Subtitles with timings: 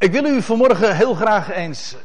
[0.00, 1.96] Ik wil u vanmorgen heel graag eens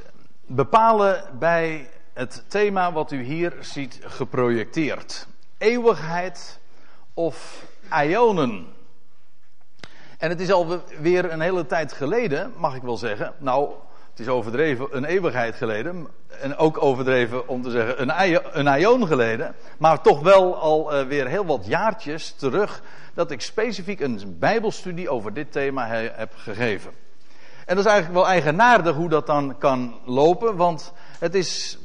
[0.45, 5.27] bepalen bij het thema wat u hier ziet geprojecteerd:
[5.57, 6.59] eeuwigheid
[7.13, 7.65] of
[8.05, 8.67] ionen.
[10.17, 13.33] En het is alweer een hele tijd geleden, mag ik wel zeggen.
[13.37, 13.69] Nou,
[14.09, 16.07] het is overdreven een eeuwigheid geleden.
[16.41, 19.55] En ook overdreven om te zeggen een, een geleden.
[19.77, 22.81] Maar toch wel al uh, weer heel wat jaartjes terug.
[23.13, 27.02] dat ik specifiek een Bijbelstudie over dit thema heb gegeven.
[27.73, 30.55] En dat is eigenlijk wel eigenaardig hoe dat dan kan lopen.
[30.55, 31.77] Want het is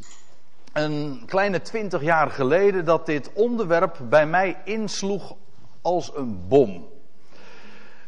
[0.73, 5.35] een kleine twintig jaar geleden dat dit onderwerp bij mij insloeg
[5.83, 6.89] als een bom.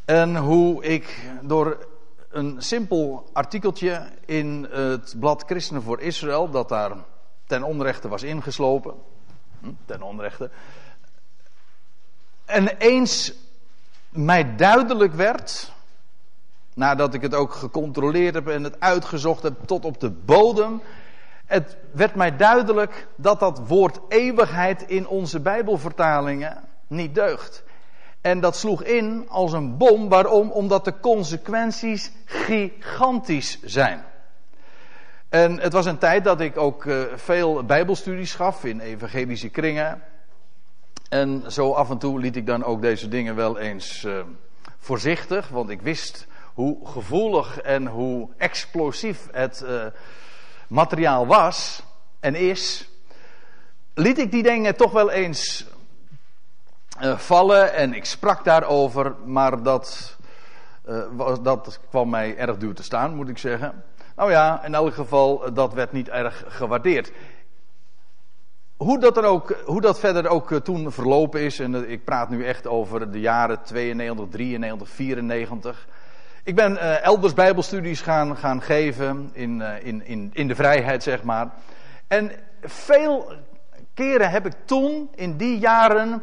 [0.04, 1.86] En hoe ik door
[2.30, 6.92] een simpel artikeltje in het blad Christenen voor Israël, dat daar
[7.46, 8.94] ten onrechte was ingeslopen.
[9.60, 10.50] Hm, ten onrechte.
[12.44, 13.32] En eens
[14.08, 15.72] mij duidelijk werd,
[16.74, 20.82] nadat ik het ook gecontroleerd heb en het uitgezocht heb tot op de bodem.
[21.46, 27.62] Het werd mij duidelijk dat dat woord eeuwigheid in onze Bijbelvertalingen niet deugt.
[28.20, 30.08] En dat sloeg in als een bom.
[30.08, 30.50] Waarom?
[30.50, 34.04] Omdat de consequenties gigantisch zijn.
[35.28, 40.02] En het was een tijd dat ik ook uh, veel Bijbelstudies gaf in evangelische kringen.
[41.08, 44.20] En zo af en toe liet ik dan ook deze dingen wel eens uh,
[44.78, 46.26] voorzichtig, want ik wist
[46.60, 49.84] hoe gevoelig en hoe explosief het uh,
[50.68, 51.82] materiaal was
[52.20, 52.88] en is.
[53.94, 55.66] Liet ik die dingen toch wel eens
[57.02, 60.16] uh, vallen en ik sprak daarover, maar dat,
[60.88, 63.84] uh, was, dat kwam mij erg duur te staan, moet ik zeggen.
[64.16, 67.12] Nou ja, in elk geval, dat werd niet erg gewaardeerd.
[68.76, 72.44] Hoe dat, er ook, hoe dat verder ook toen verlopen is, en ik praat nu
[72.44, 75.86] echt over de jaren 92, 93, 94.
[76.50, 81.02] Ik ben uh, elders Bijbelstudies gaan, gaan geven in, uh, in, in, in de vrijheid,
[81.02, 81.50] zeg maar.
[82.08, 83.32] En veel
[83.94, 86.22] keren heb ik toen, in die jaren,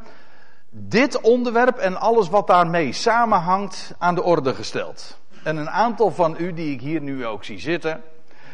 [0.69, 5.17] dit onderwerp en alles wat daarmee samenhangt aan de orde gesteld.
[5.43, 8.01] En een aantal van u die ik hier nu ook zie zitten,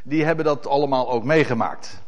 [0.03, 2.01] die hebben dat allemaal ook meegemaakt.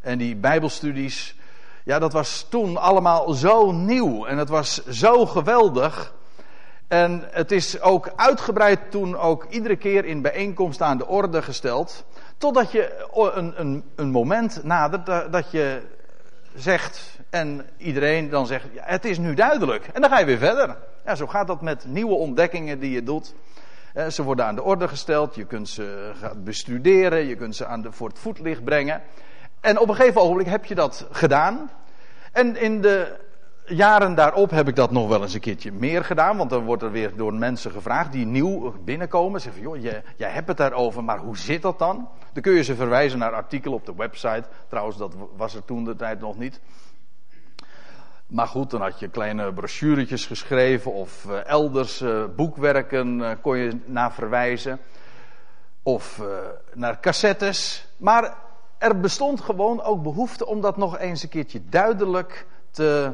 [0.00, 1.36] En die Bijbelstudies,
[1.84, 6.14] ja, dat was toen allemaal zo nieuw en het was zo geweldig.
[6.92, 12.04] En het is ook uitgebreid toen ook iedere keer in bijeenkomst aan de orde gesteld.
[12.38, 15.82] Totdat je een, een, een moment nadert dat je
[16.54, 19.86] zegt, en iedereen dan zegt, ja, het is nu duidelijk.
[19.92, 20.76] En dan ga je weer verder.
[21.04, 23.34] Ja, zo gaat dat met nieuwe ontdekkingen die je doet.
[23.94, 27.86] Eh, ze worden aan de orde gesteld, je kunt ze bestuderen, je kunt ze aan
[27.90, 29.02] voor het voetlicht brengen.
[29.60, 31.70] En op een gegeven ogenblik heb je dat gedaan.
[32.32, 33.16] En in de
[33.66, 36.36] jaren daarop heb ik dat nog wel eens een keertje meer gedaan.
[36.36, 39.40] Want dan wordt er weer door mensen gevraagd die nieuw binnenkomen.
[39.40, 42.08] Ze zeggen van, joh, jij, jij hebt het daarover, maar hoe zit dat dan?
[42.32, 44.44] Dan kun je ze verwijzen naar artikelen op de website.
[44.68, 46.60] Trouwens, dat was er toen de tijd nog niet.
[48.26, 53.56] Maar goed, dan had je kleine brochuretjes geschreven of uh, elders uh, boekwerken uh, kon
[53.56, 54.78] je naar verwijzen.
[55.82, 56.20] Of
[56.74, 57.88] naar cassettes.
[57.96, 58.34] Maar
[58.78, 63.12] er bestond gewoon ook behoefte om dat nog eens een keertje duidelijk te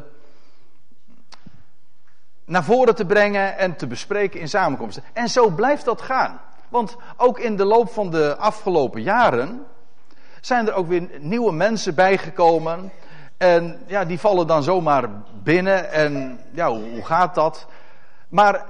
[2.49, 5.03] naar voren te brengen en te bespreken in samenkomsten.
[5.13, 6.41] En zo blijft dat gaan.
[6.69, 9.67] Want ook in de loop van de afgelopen jaren
[10.41, 12.93] zijn er ook weer nieuwe mensen bijgekomen.
[13.37, 15.09] En ja, die vallen dan zomaar
[15.43, 15.91] binnen.
[15.93, 17.67] En ja, hoe, gaat dat?
[18.29, 18.65] Maar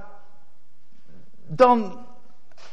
[1.46, 2.06] dan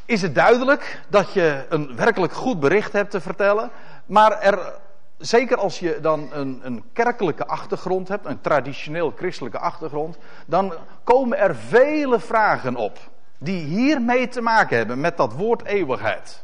[0.05, 3.71] is het duidelijk dat je een werkelijk goed bericht hebt te vertellen.
[4.05, 4.73] Maar er
[5.17, 11.37] zeker als je dan een, een, kerkelijke achtergrond hebt, een traditioneel christelijke achtergrond, dan komen
[11.37, 12.99] er vele vragen op
[13.37, 16.43] die hiermee te maken hebben met dat woord eeuwigheid.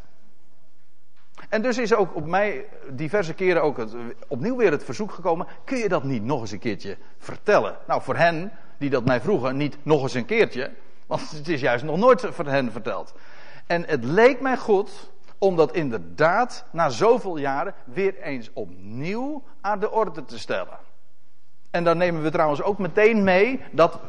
[1.50, 3.86] En dus is ook op mij diverse keren ook
[4.28, 7.78] opnieuw weer het verzoek gekomen: kun je dat niet nog eens een keertje vertellen?
[7.88, 10.72] Nou, voor hen die dat mij vroegen, niet nog eens een keertje,
[11.08, 13.14] want het is juist nog nooit voor hen verteld.
[13.68, 15.12] En het leek mij goed
[15.50, 20.78] dat inderdaad na zoveel jaren weer eens opnieuw aan de orde te stellen.
[21.72, 24.00] En dan nemen we trouwens ook meteen mee dat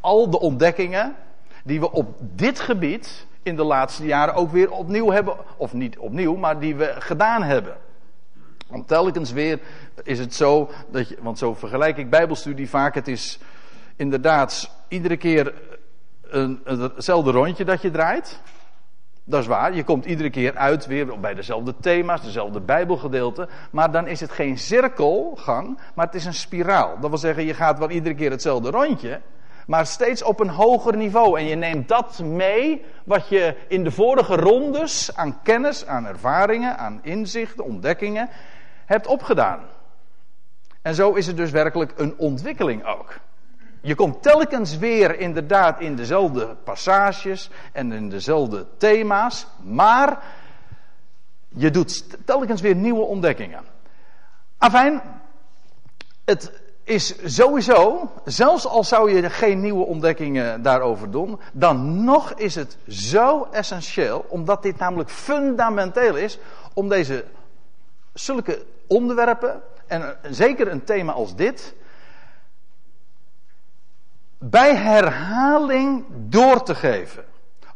[0.00, 1.16] al de ontdekkingen
[1.64, 5.98] die we op dit gebied in de laatste jaren ook weer opnieuw hebben, of niet
[5.98, 7.76] opnieuw, maar die we gedaan hebben.
[8.66, 9.60] Want telkens weer
[10.02, 13.38] is het zo, dat je, want zo vergelijk ik Bijbelstudie vaak, het is
[13.96, 15.54] inderdaad iedere keer
[16.22, 18.40] een, hetzelfde rondje dat je draait.
[19.28, 23.48] Dat is waar, je komt iedere keer uit weer bij dezelfde thema's, dezelfde Bijbelgedeelte.
[23.70, 27.00] Maar dan is het geen cirkelgang, maar het is een spiraal.
[27.00, 29.20] Dat wil zeggen, je gaat wel iedere keer hetzelfde rondje.
[29.66, 31.38] Maar steeds op een hoger niveau.
[31.38, 36.78] En je neemt dat mee wat je in de vorige rondes aan kennis, aan ervaringen,
[36.78, 38.28] aan inzichten, ontdekkingen
[38.84, 39.60] hebt opgedaan.
[40.82, 43.18] En zo is het dus werkelijk een ontwikkeling ook.
[43.86, 50.22] Je komt telkens weer inderdaad in dezelfde passages en in dezelfde thema's, maar
[51.48, 53.64] je doet telkens weer nieuwe ontdekkingen.
[54.58, 55.02] Afijn,
[56.24, 56.52] het
[56.84, 62.76] is sowieso, zelfs al zou je geen nieuwe ontdekkingen daarover doen, dan nog is het
[62.88, 66.38] zo essentieel, omdat dit namelijk fundamenteel is,
[66.74, 67.24] om deze
[68.14, 71.74] zulke onderwerpen, en zeker een thema als dit,
[74.38, 77.24] bij herhaling door te geven.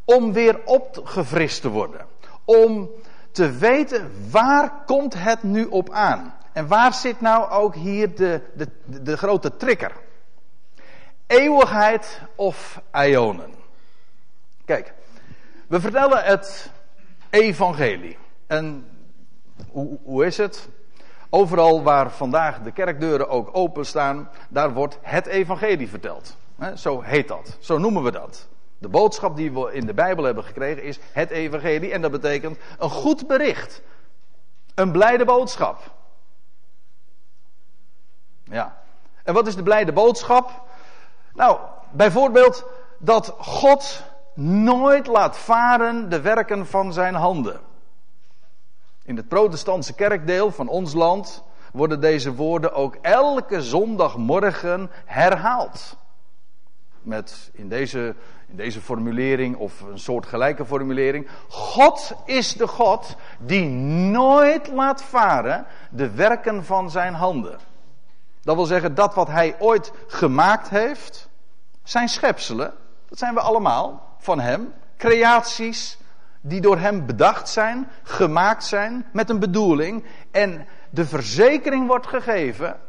[0.05, 2.05] Om weer opgefrist te worden.
[2.45, 2.89] Om
[3.31, 6.33] te weten waar komt het nu op aan.
[6.53, 8.67] En waar zit nou ook hier de, de,
[9.01, 9.91] de grote trigger?
[11.27, 13.53] Eeuwigheid of ionen?
[14.65, 14.93] Kijk,
[15.67, 16.71] we vertellen het
[17.29, 18.17] evangelie.
[18.47, 18.87] En
[19.69, 20.69] hoe, hoe is het?
[21.29, 26.37] Overal waar vandaag de kerkdeuren ook openstaan, daar wordt het evangelie verteld.
[26.75, 27.57] Zo heet dat.
[27.59, 28.47] Zo noemen we dat.
[28.77, 31.91] De boodschap die we in de Bijbel hebben gekregen is het evangelie.
[31.91, 33.81] En dat betekent een goed bericht.
[34.75, 35.91] Een blijde boodschap.
[38.43, 38.81] Ja.
[39.23, 40.61] En wat is de blijde boodschap?
[41.33, 41.59] Nou,
[41.91, 42.65] bijvoorbeeld
[42.97, 44.03] dat God
[44.33, 47.59] nooit laat varen de werken van zijn handen.
[49.03, 51.43] In het protestantse kerkdeel van ons land
[51.73, 55.97] worden deze woorden ook elke zondagmorgen herhaald.
[57.01, 58.15] Met in deze,
[58.47, 61.27] in deze formulering of een soort gelijke formulering.
[61.47, 67.59] God is de God die nooit laat varen de werken van zijn handen.
[68.41, 71.29] Dat wil zeggen dat wat hij ooit gemaakt heeft,
[71.83, 72.73] zijn schepselen,
[73.07, 75.97] dat zijn we allemaal van hem, creaties
[76.41, 82.79] die door hem bedacht zijn, gemaakt zijn met een bedoeling en de verzekering wordt gegeven,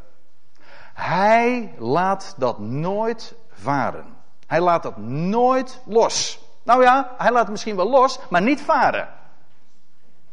[0.93, 4.05] hij laat dat nooit varen.
[4.47, 6.39] Hij laat dat nooit los.
[6.63, 9.09] Nou ja, hij laat het misschien wel los, maar niet varen.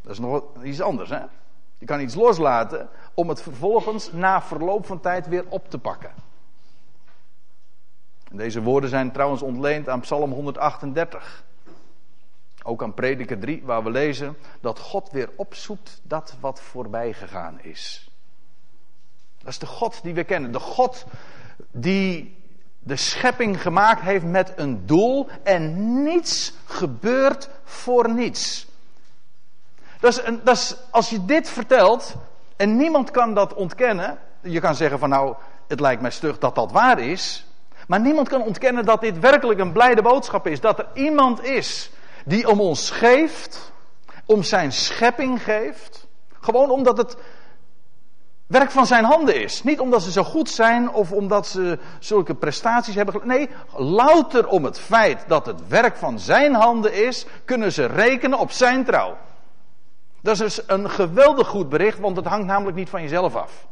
[0.02, 1.22] Dat is nog iets anders, hè?
[1.78, 6.10] Je kan iets loslaten om het vervolgens na verloop van tijd weer op te pakken.
[8.30, 11.44] En deze woorden zijn trouwens ontleend aan Psalm 138.
[12.62, 17.60] Ook aan Prediker 3, waar we lezen dat God weer opzoekt dat wat voorbij gegaan
[17.60, 18.10] is.
[19.38, 20.52] Dat is de God die we kennen.
[20.52, 21.06] De God
[21.70, 22.39] die
[22.82, 28.66] de schepping gemaakt heeft met een doel en niets gebeurt voor niets.
[30.00, 32.14] Dat is, dat is, als je dit vertelt
[32.56, 35.34] en niemand kan dat ontkennen, je kan zeggen van nou,
[35.68, 37.46] het lijkt mij stug dat dat waar is,
[37.86, 40.60] maar niemand kan ontkennen dat dit werkelijk een blijde boodschap is.
[40.60, 41.90] Dat er iemand is
[42.24, 43.72] die om ons geeft,
[44.26, 46.06] om zijn schepping geeft,
[46.40, 47.16] gewoon omdat het
[48.50, 49.62] werk van zijn handen is.
[49.62, 53.20] Niet omdat ze zo goed zijn of omdat ze zulke prestaties hebben.
[53.24, 58.38] Nee, louter om het feit dat het werk van zijn handen is, kunnen ze rekenen
[58.38, 59.16] op zijn trouw.
[60.20, 63.66] Dat is dus een geweldig goed bericht, want het hangt namelijk niet van jezelf af.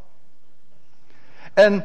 [1.54, 1.84] En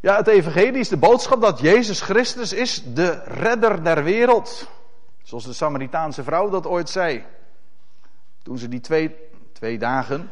[0.00, 4.68] ja, het evangelie is de boodschap dat Jezus Christus is de redder der wereld.
[5.22, 7.24] Zoals de Samaritaanse vrouw dat ooit zei.
[8.42, 9.14] Toen ze die twee,
[9.52, 10.30] twee dagen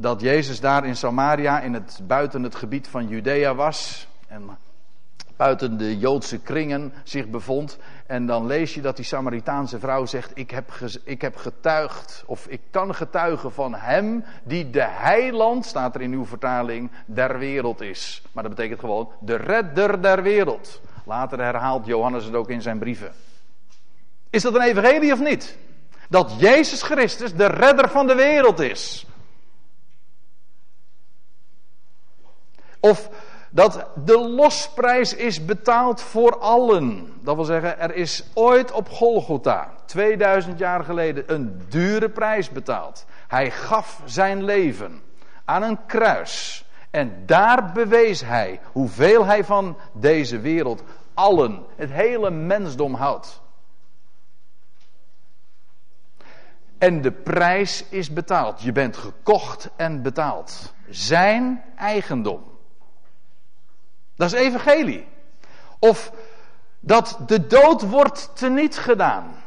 [0.00, 4.08] dat Jezus daar in Samaria, in het, buiten het gebied van Judea was.
[4.28, 4.58] En
[5.36, 7.78] buiten de Joodse kringen zich bevond.
[8.06, 10.72] En dan lees je dat die Samaritaanse vrouw zegt: ik heb,
[11.04, 16.12] ik heb getuigd, of ik kan getuigen van hem die de heiland, staat er in
[16.12, 18.22] uw vertaling, der wereld is.
[18.32, 20.80] Maar dat betekent gewoon de redder der wereld.
[21.04, 23.12] Later herhaalt Johannes het ook in zijn brieven.
[24.30, 25.58] Is dat een evangelie of niet?
[26.08, 29.07] Dat Jezus Christus de redder van de wereld is.
[32.80, 33.08] Of
[33.50, 37.12] dat de losprijs is betaald voor allen.
[37.20, 43.06] Dat wil zeggen, er is ooit op Golgotha, 2000 jaar geleden, een dure prijs betaald.
[43.28, 45.00] Hij gaf zijn leven
[45.44, 46.64] aan een kruis.
[46.90, 50.82] En daar bewees hij hoeveel hij van deze wereld,
[51.14, 53.40] allen, het hele mensdom houdt.
[56.78, 58.62] En de prijs is betaald.
[58.62, 60.74] Je bent gekocht en betaald.
[60.88, 62.57] Zijn eigendom.
[64.18, 65.06] Dat is evangelie.
[65.78, 66.12] Of
[66.80, 69.42] dat de dood wordt teniet gedaan.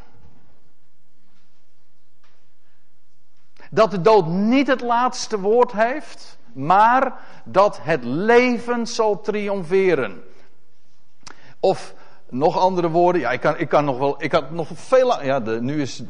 [3.69, 10.23] Dat de dood niet het laatste woord heeft, maar dat het leven zal triomferen.
[11.59, 11.93] Of
[12.29, 13.21] nog andere woorden.
[13.21, 14.23] Ja, ik kan, ik kan nog wel.
[14.23, 15.23] Ik had nog veel.
[15.23, 16.03] Ja, de, nu is.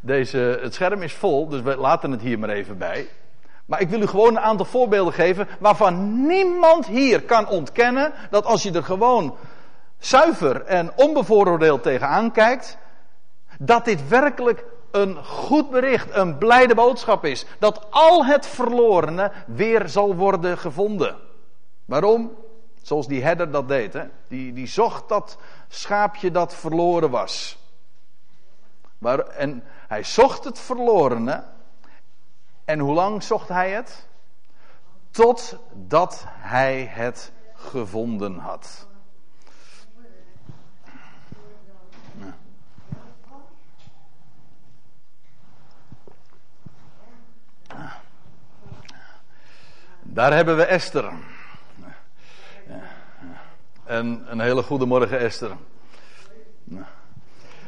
[0.00, 3.08] Deze, het scherm is vol, dus we laten het hier maar even bij.
[3.68, 8.44] Maar ik wil u gewoon een aantal voorbeelden geven waarvan niemand hier kan ontkennen dat
[8.44, 9.36] als je er gewoon
[9.98, 12.78] zuiver en onbevooroordeeld tegenaan kijkt,
[13.58, 17.46] dat dit werkelijk een goed bericht, een blijde boodschap is.
[17.58, 21.16] Dat al het verlorene weer zal worden gevonden.
[21.84, 22.32] Waarom?
[22.82, 23.92] Zoals die herder dat deed.
[23.92, 24.04] Hè?
[24.28, 27.58] Die, die zocht dat schaapje dat verloren was.
[29.36, 31.44] En hij zocht het verlorene.
[32.68, 34.06] En hoe lang zocht hij het?
[35.10, 38.86] Totdat hij het gevonden had.
[50.02, 51.12] Daar hebben we Esther.
[53.84, 55.56] En een hele goede morgen, Esther.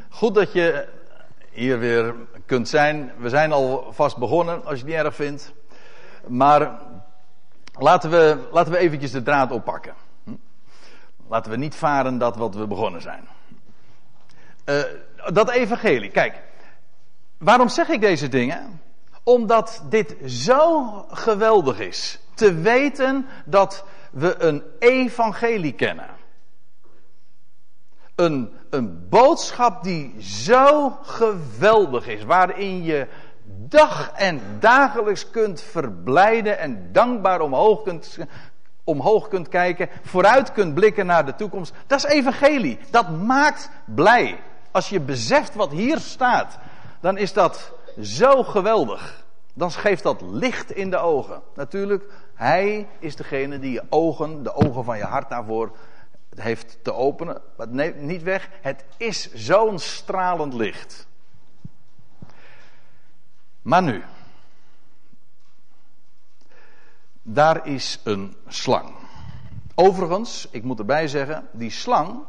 [0.08, 0.99] Goed dat je
[1.50, 2.14] hier weer
[2.46, 3.12] kunt zijn.
[3.18, 5.52] We zijn al vast begonnen, als je het niet erg vindt.
[6.26, 6.78] Maar
[7.78, 9.94] laten we, laten we eventjes de draad oppakken.
[11.28, 13.28] Laten we niet varen dat wat we begonnen zijn.
[14.64, 14.82] Uh,
[15.32, 16.42] dat evangelie, kijk.
[17.38, 18.80] Waarom zeg ik deze dingen?
[19.22, 22.20] Omdat dit zo geweldig is.
[22.34, 26.19] Te weten dat we een evangelie kennen.
[28.20, 33.06] Een, een boodschap die zo geweldig is, waarin je
[33.44, 38.18] dag en dagelijks kunt verblijden en dankbaar omhoog kunt,
[38.84, 41.74] omhoog kunt kijken, vooruit kunt blikken naar de toekomst.
[41.86, 42.78] Dat is evangelie.
[42.90, 44.40] Dat maakt blij.
[44.70, 46.58] Als je beseft wat hier staat,
[47.00, 49.24] dan is dat zo geweldig.
[49.54, 51.42] Dan geeft dat licht in de ogen.
[51.54, 55.70] Natuurlijk, hij is degene die je ogen, de ogen van je hart daarvoor
[56.36, 57.42] heeft te openen.
[57.56, 61.06] Maar neemt niet weg, het is zo'n stralend licht.
[63.62, 64.04] Maar nu.
[67.22, 68.94] Daar is een slang.
[69.74, 72.20] Overigens, ik moet erbij zeggen, die slang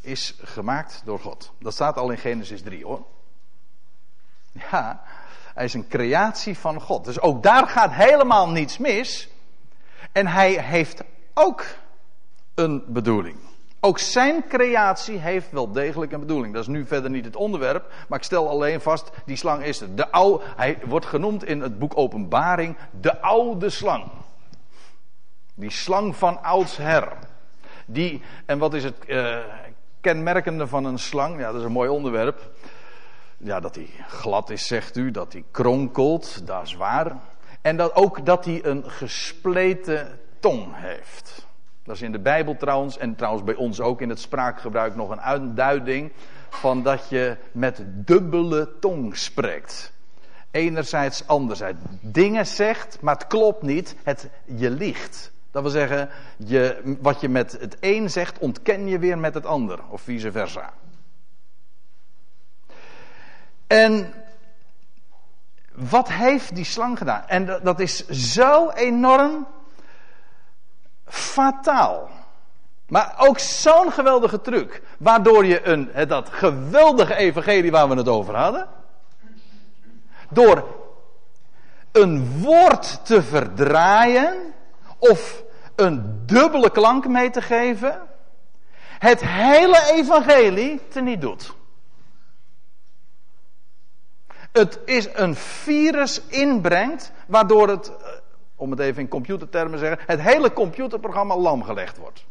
[0.00, 1.52] is gemaakt door God.
[1.58, 3.06] Dat staat al in Genesis 3 hoor.
[4.52, 5.02] Ja,
[5.54, 7.04] hij is een creatie van God.
[7.04, 9.28] Dus ook daar gaat helemaal niets mis.
[10.12, 11.02] En hij heeft
[11.34, 11.64] ook
[12.54, 13.36] een bedoeling.
[13.80, 16.54] Ook zijn creatie heeft wel degelijk een bedoeling.
[16.54, 19.80] Dat is nu verder niet het onderwerp, maar ik stel alleen vast, die slang is
[19.80, 19.94] er.
[19.94, 24.10] De oude, hij wordt genoemd in het boek Openbaring de oude slang.
[25.54, 27.12] Die slang van oudsher.
[27.86, 29.38] Die, en wat is het uh,
[30.00, 31.38] kenmerkende van een slang?
[31.38, 32.50] Ja, dat is een mooi onderwerp.
[33.36, 37.16] Ja, dat hij glad is, zegt u, dat hij kronkelt, dat is waar.
[37.62, 41.43] En dat ook dat hij een gespleten tong heeft.
[41.84, 45.10] Dat is in de Bijbel trouwens, en trouwens bij ons ook in het spraakgebruik nog
[45.10, 46.12] een uitduiding
[46.48, 49.92] van dat je met dubbele tong spreekt.
[50.50, 51.78] Enerzijds, anderzijds.
[52.00, 55.32] Dingen zegt, maar het klopt niet, het, je liegt.
[55.50, 59.46] Dat wil zeggen, je, wat je met het een zegt, ontken je weer met het
[59.46, 60.72] ander, of vice versa.
[63.66, 64.12] En
[65.72, 67.26] wat heeft die slang gedaan?
[67.26, 69.46] En dat is zo enorm
[71.34, 72.08] fataal.
[72.88, 74.82] Maar ook zo'n geweldige truc.
[74.98, 78.68] Waardoor je een, dat geweldige evangelie waar we het over hadden.
[80.28, 80.64] Door
[81.92, 84.34] een woord te verdraaien.
[84.98, 85.42] Of
[85.74, 88.00] een dubbele klank mee te geven.
[88.98, 91.54] Het hele evangelie teniet doet.
[94.52, 97.92] Het is een virus inbrengt, waardoor het,
[98.56, 102.24] om het even in computertermen te zeggen, het hele computerprogramma lam gelegd wordt.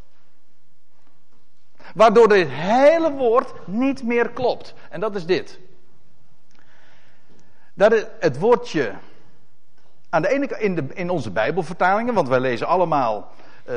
[1.94, 4.74] Waardoor dit hele woord niet meer klopt.
[4.90, 5.60] En dat is dit.
[7.74, 8.94] Dat het woordje.
[10.10, 13.32] Aan de ene kant in, de, in onze Bijbelvertalingen, want wij lezen allemaal.
[13.70, 13.76] Uh,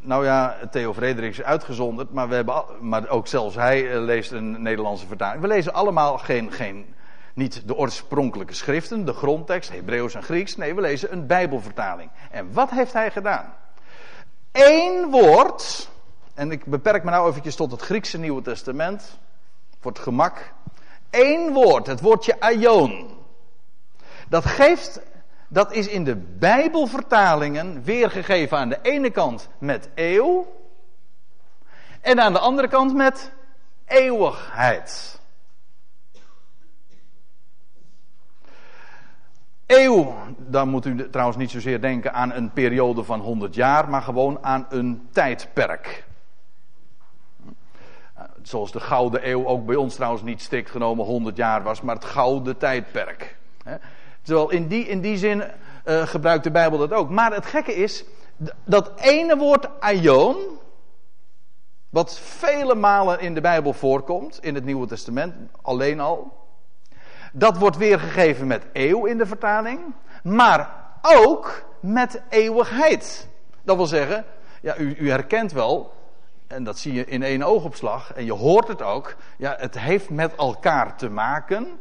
[0.00, 4.32] nou ja, Theo Frederiks is uitgezonderd, maar, we hebben, maar ook zelfs hij eh, leest
[4.32, 5.42] een Nederlandse vertaling.
[5.42, 6.94] We lezen allemaal geen, geen
[7.38, 10.56] niet de oorspronkelijke schriften, de grondtekst, Hebreeuws en Grieks.
[10.56, 12.10] Nee, we lezen een Bijbelvertaling.
[12.30, 13.54] En wat heeft hij gedaan?
[14.52, 15.88] Eén woord,
[16.34, 19.18] en ik beperk me nou eventjes tot het Griekse Nieuwe Testament,
[19.80, 20.52] voor het gemak.
[21.10, 23.16] Eén woord, het woordje aion.
[24.28, 25.00] Dat geeft,
[25.48, 30.46] dat is in de Bijbelvertalingen weergegeven aan de ene kant met eeuw,
[32.00, 33.32] en aan de andere kant met
[33.86, 35.20] eeuwigheid.
[39.68, 44.02] Eeuw, dan moet u trouwens niet zozeer denken aan een periode van 100 jaar, maar
[44.02, 46.04] gewoon aan een tijdperk.
[48.42, 51.94] zoals de Gouden Eeuw ook bij ons trouwens niet strikt genomen 100 jaar was, maar
[51.94, 53.36] het Gouden Tijdperk.
[54.22, 55.42] Terwijl in die, in die zin
[55.84, 57.10] uh, gebruikt de Bijbel dat ook.
[57.10, 58.04] Maar het gekke is,
[58.64, 60.36] dat ene woord aion,
[61.88, 66.47] wat vele malen in de Bijbel voorkomt, in het Nieuwe Testament alleen al,
[67.38, 69.80] dat wordt weergegeven met eeuw in de vertaling,
[70.22, 70.70] maar
[71.02, 73.28] ook met eeuwigheid.
[73.62, 74.24] Dat wil zeggen,
[74.60, 75.94] ja, u, u herkent wel,
[76.46, 80.10] en dat zie je in één oogopslag, en je hoort het ook, ja, het heeft
[80.10, 81.78] met elkaar te maken.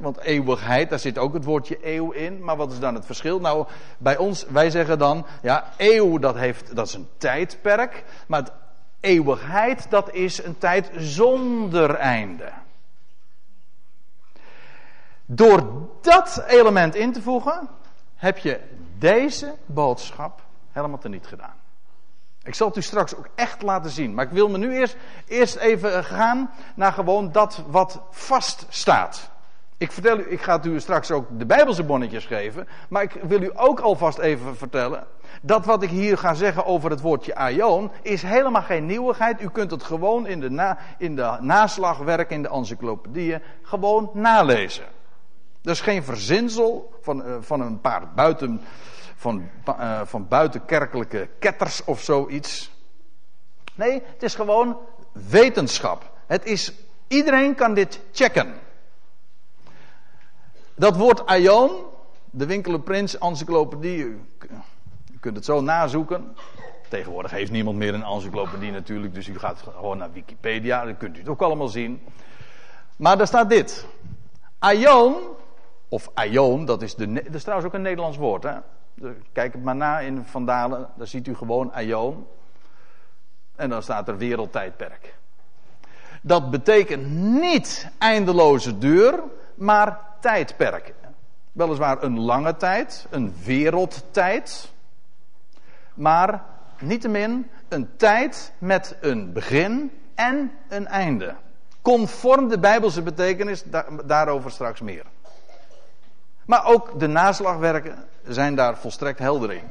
[0.00, 2.44] want eeuwigheid, daar zit ook het woordje eeuw in.
[2.44, 3.40] Maar wat is dan het verschil?
[3.40, 3.66] Nou,
[3.98, 8.04] bij ons, wij zeggen dan, ja, eeuw dat, heeft, dat is een tijdperk.
[8.26, 8.48] Maar
[9.00, 12.52] eeuwigheid, dat is een tijd zonder einde.
[15.30, 17.68] Door dat element in te voegen,
[18.14, 18.60] heb je
[18.98, 20.42] deze boodschap
[20.72, 21.54] helemaal teniet gedaan.
[22.42, 24.14] Ik zal het u straks ook echt laten zien.
[24.14, 29.30] Maar ik wil me nu eerst, eerst even gaan naar gewoon dat wat vaststaat.
[29.76, 32.68] Ik vertel u, ik ga u straks ook de Bijbelse bonnetjes geven.
[32.88, 35.06] Maar ik wil u ook alvast even vertellen.
[35.42, 37.90] Dat wat ik hier ga zeggen over het woordje aion.
[38.02, 39.42] is helemaal geen nieuwigheid.
[39.42, 43.42] U kunt het gewoon in de, in de naslagwerk, in de encyclopedieën.
[43.62, 44.96] gewoon nalezen.
[45.68, 48.60] Dat is geen verzinsel van, uh, van een paar buiten,
[49.16, 52.70] van, uh, van buitenkerkelijke ketters of zoiets.
[53.74, 54.78] Nee, het is gewoon
[55.12, 56.10] wetenschap.
[56.26, 56.72] Het is,
[57.08, 58.54] iedereen kan dit checken.
[60.74, 61.70] Dat woord aion,
[62.30, 64.20] de Winkele Prins encyclopedie, u
[65.20, 66.36] kunt het zo nazoeken.
[66.88, 71.16] Tegenwoordig heeft niemand meer een encyclopedie natuurlijk, dus u gaat gewoon naar Wikipedia, dan kunt
[71.16, 72.02] u het ook allemaal zien.
[72.96, 73.86] Maar daar staat dit.
[74.58, 75.36] Aion
[75.88, 78.42] of aion, dat is, de, dat is trouwens ook een Nederlands woord.
[78.42, 78.58] Hè?
[79.32, 82.26] Kijk het maar na in Vandalen, daar ziet u gewoon aion.
[83.56, 85.14] En dan staat er wereldtijdperk.
[86.22, 89.22] Dat betekent niet eindeloze duur,
[89.54, 90.94] maar tijdperk.
[91.52, 94.72] Weliswaar een lange tijd, een wereldtijd.
[95.94, 96.44] Maar
[96.80, 101.34] niettemin een tijd met een begin en een einde.
[101.82, 103.64] Conform de Bijbelse betekenis,
[104.04, 105.04] daarover straks meer.
[106.48, 109.62] Maar ook de naslagwerken zijn daar volstrekt helder in.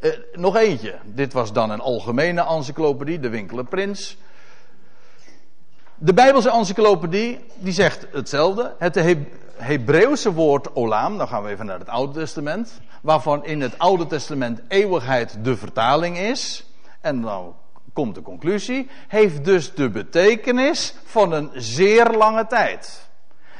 [0.00, 0.94] Uh, nog eentje.
[1.04, 4.16] Dit was dan een algemene encyclopedie, de Winkele Prins.
[5.94, 8.74] De Bijbelse encyclopedie, die zegt hetzelfde.
[8.78, 12.80] Het He Hebreeuwse woord olam, dan gaan we even naar het Oude Testament.
[13.02, 16.66] Waarvan in het Oude Testament eeuwigheid de vertaling is.
[17.00, 17.54] En dan
[17.92, 18.88] komt de conclusie.
[19.08, 23.08] Heeft dus de betekenis van een zeer lange tijd.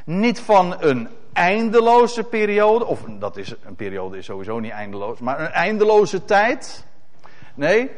[0.05, 5.39] Niet van een eindeloze periode, of dat is, een periode is sowieso niet eindeloos, maar
[5.39, 6.85] een eindeloze tijd.
[7.53, 7.91] Nee,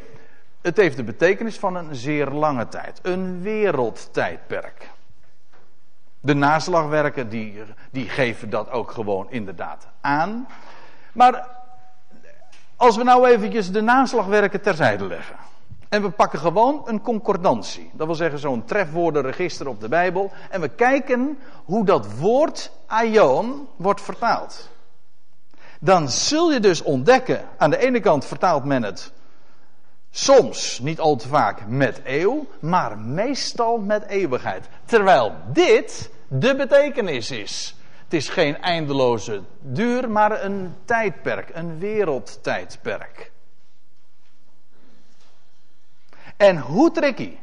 [0.62, 4.90] het heeft de betekenis van een zeer lange tijd, een wereldtijdperk.
[6.22, 10.48] De naslagwerken die, die geven dat ook gewoon inderdaad aan.
[11.14, 11.48] Maar
[12.76, 15.36] als we nou eventjes de naslagwerken terzijde leggen.
[15.90, 17.90] En we pakken gewoon een concordantie.
[17.94, 20.32] Dat wil zeggen zo'n trefwoordenregister op de Bijbel.
[20.50, 24.70] En we kijken hoe dat woord aion wordt vertaald.
[25.80, 29.12] Dan zul je dus ontdekken, aan de ene kant vertaalt men het
[30.12, 34.68] soms, niet al te vaak, met eeuw, maar meestal met eeuwigheid.
[34.86, 37.76] Terwijl dit de betekenis is.
[38.04, 43.32] Het is geen eindeloze duur, maar een tijdperk, een wereldtijdperk.
[46.40, 47.38] En hoe tricky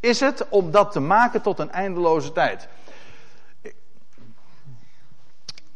[0.00, 2.68] is het om dat te maken tot een eindeloze tijd?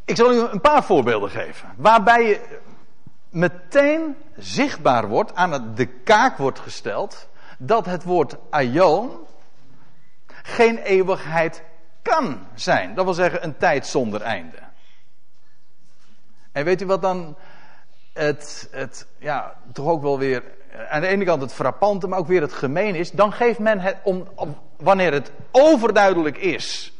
[0.04, 1.68] Ik zal u een paar voorbeelden geven.
[1.76, 2.58] Waarbij je
[3.28, 7.28] meteen zichtbaar wordt, aan de kaak wordt gesteld,
[7.58, 9.10] dat het woord aion
[10.26, 11.62] geen eeuwigheid
[12.02, 12.94] kan zijn.
[12.94, 14.58] Dat wil zeggen een tijd zonder einde.
[16.52, 17.36] En weet u wat dan
[18.12, 20.42] het, het ja, toch ook wel weer
[20.88, 23.80] aan de ene kant het frappante, maar ook weer het gemeen is, dan geeft men
[23.80, 24.26] het, om,
[24.76, 26.92] wanneer het overduidelijk is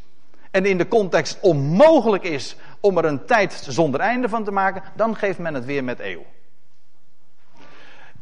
[0.50, 4.82] en in de context onmogelijk is om er een tijd zonder einde van te maken,
[4.94, 6.24] dan geeft men het weer met eeuw.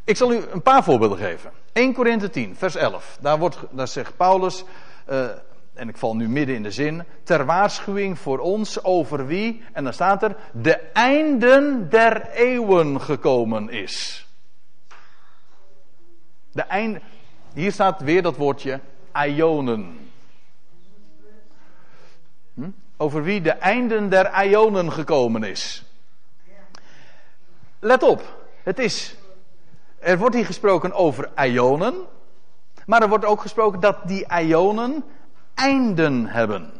[0.05, 1.51] Ik zal u een paar voorbeelden geven.
[1.72, 3.18] 1 Korinthe 10, vers 11.
[3.20, 4.64] Daar, wordt, daar zegt Paulus,
[5.11, 5.27] uh,
[5.78, 9.84] en ik val nu midden in de zin, ter waarschuwing voor ons over wie, en
[9.84, 14.26] dan staat er, de einden der eeuwen gekomen is.
[16.52, 16.98] De eind,
[17.52, 18.80] hier staat weer dat woordje
[19.26, 20.10] ionen.
[22.54, 22.70] Hm?
[22.96, 25.84] Over wie de einden der ionen gekomen is.
[27.78, 29.16] Let op, het is.
[29.98, 31.94] Er wordt hier gesproken over ionen.
[32.86, 35.04] Maar er wordt ook gesproken dat die ionen
[35.58, 36.72] einden hebben.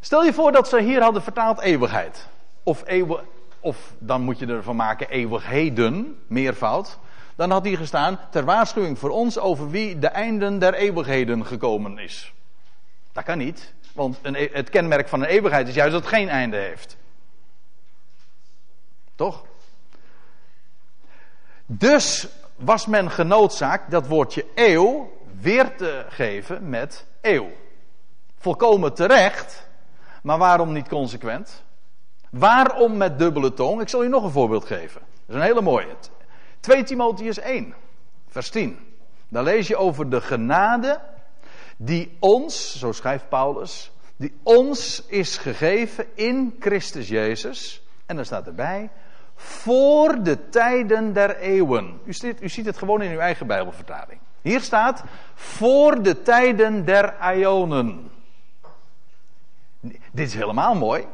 [0.00, 2.28] Stel je voor dat ze hier hadden vertaald eeuwigheid.
[2.62, 2.84] Of,
[3.60, 6.98] of dan moet je ervan maken eeuwigheden, meervoud.
[7.36, 11.98] Dan had hier gestaan ter waarschuwing voor ons over wie de einden der eeuwigheden gekomen
[11.98, 12.32] is.
[13.12, 16.12] Dat kan niet, want een, e- het kenmerk van een eeuwigheid is juist dat het
[16.12, 16.96] geen einde heeft.
[19.14, 19.44] Toch?
[21.66, 27.50] Dus was men genoodzaakt dat woordje eeuw weer te geven met eeuw.
[28.38, 29.68] Volkomen terecht,
[30.22, 31.64] maar waarom niet consequent?
[32.30, 33.80] Waarom met dubbele tong?
[33.80, 35.00] Ik zal u nog een voorbeeld geven.
[35.00, 35.96] Dat is een hele mooie.
[36.60, 37.74] 2 Timotheus 1,
[38.28, 38.78] vers 10.
[39.28, 41.00] Daar lees je over de genade
[41.76, 47.82] die ons, zo schrijft Paulus, die ons is gegeven in Christus Jezus.
[48.06, 48.90] En dan staat erbij,
[49.34, 52.00] voor de tijden der eeuwen.
[52.04, 54.20] U ziet, u ziet het gewoon in uw eigen Bijbelvertaling.
[54.42, 55.02] Hier staat,
[55.34, 58.10] voor de tijden der ionen.
[60.12, 61.06] Dit is helemaal mooi,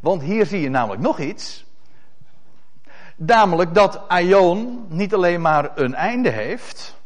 [0.00, 1.64] want hier zie je namelijk nog iets.
[3.16, 6.96] Namelijk dat Ion niet alleen maar een einde heeft,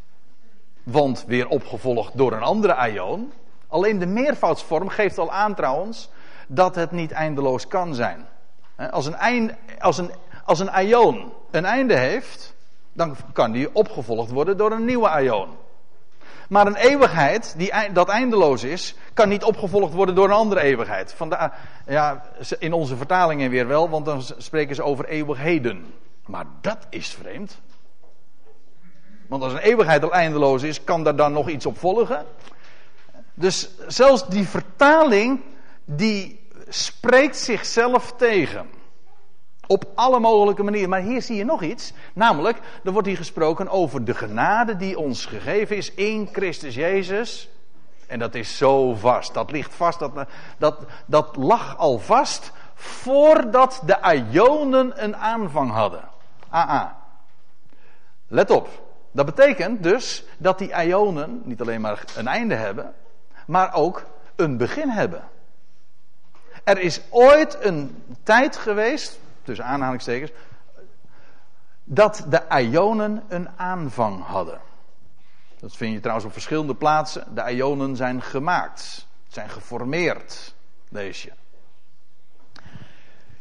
[0.83, 3.33] want weer opgevolgd door een andere Ion.
[3.69, 6.11] Alleen de meervoudsvorm geeft al aan trouwens
[6.47, 8.27] dat het niet eindeloos kan zijn.
[8.91, 10.11] Als een, eind, als een,
[10.45, 12.55] als een Ion een einde heeft,
[12.93, 15.49] dan kan die opgevolgd worden door een nieuwe Ion.
[16.49, 21.13] Maar een eeuwigheid die dat eindeloos is, kan niet opgevolgd worden door een andere eeuwigheid.
[21.13, 22.25] Vandaar, ja,
[22.59, 25.95] in onze vertalingen weer wel, want dan spreken ze over eeuwigheden.
[26.27, 27.61] Maar dat is vreemd.
[29.29, 32.25] Want als een eeuwigheid al eindeloos is, kan daar dan nog iets op volgen?
[33.35, 35.41] Dus zelfs die vertaling,
[35.85, 38.67] die spreekt zichzelf tegen.
[39.67, 40.89] Op alle mogelijke manieren.
[40.89, 41.93] Maar hier zie je nog iets.
[42.13, 47.49] Namelijk, er wordt hier gesproken over de genade die ons gegeven is in Christus Jezus.
[48.07, 49.35] En dat is zo vast.
[49.35, 49.99] Dat ligt vast.
[49.99, 50.13] Dat,
[50.59, 56.09] dat, dat lag al vast voordat de Ionen een aanvang hadden.
[56.51, 56.97] AA.
[58.29, 58.69] Let op.
[59.13, 62.95] Dat betekent dus dat die Ionen niet alleen maar een einde hebben,
[63.47, 64.05] maar ook
[64.37, 65.23] een begin hebben.
[66.65, 70.31] Er is ooit een tijd geweest, tussen aanhalingstekens,
[71.85, 74.61] dat de Ionen een aanvang hadden.
[75.59, 77.35] Dat vind je trouwens op verschillende plaatsen.
[77.35, 80.55] De Ionen zijn gemaakt, zijn geformeerd,
[80.89, 81.33] lees je.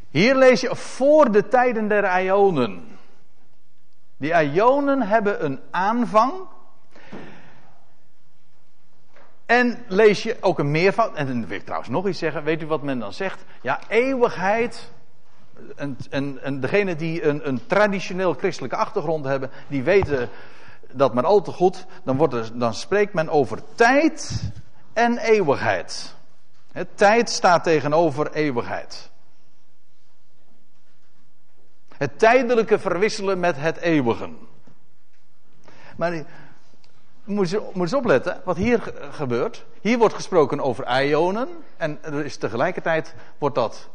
[0.10, 2.98] Hier lees je voor de tijden der Ionen.
[4.18, 6.34] Die Ionen hebben een aanvang.
[9.46, 11.16] En lees je ook een meervoud.
[11.16, 12.44] En dan wil ik trouwens nog iets zeggen.
[12.44, 13.44] Weet u wat men dan zegt?
[13.62, 14.92] Ja, eeuwigheid.
[15.76, 20.30] En, en, en degene die een, een traditioneel christelijke achtergrond hebben, die weten
[20.92, 21.86] dat maar al te goed.
[22.04, 24.52] Dan, wordt dan spreekt men over tijd
[24.94, 26.16] en eeuwigheid.
[26.96, 29.10] tijd staat tegenover eeuwigheid.
[31.98, 34.30] Het tijdelijke verwisselen met het eeuwige.
[35.96, 36.24] Maar
[37.24, 39.66] moet je, moet opletten wat hier gebeurt.
[39.82, 41.48] Hier wordt gesproken over ionen.
[41.78, 43.90] En er is tegelijkertijd wordt dat,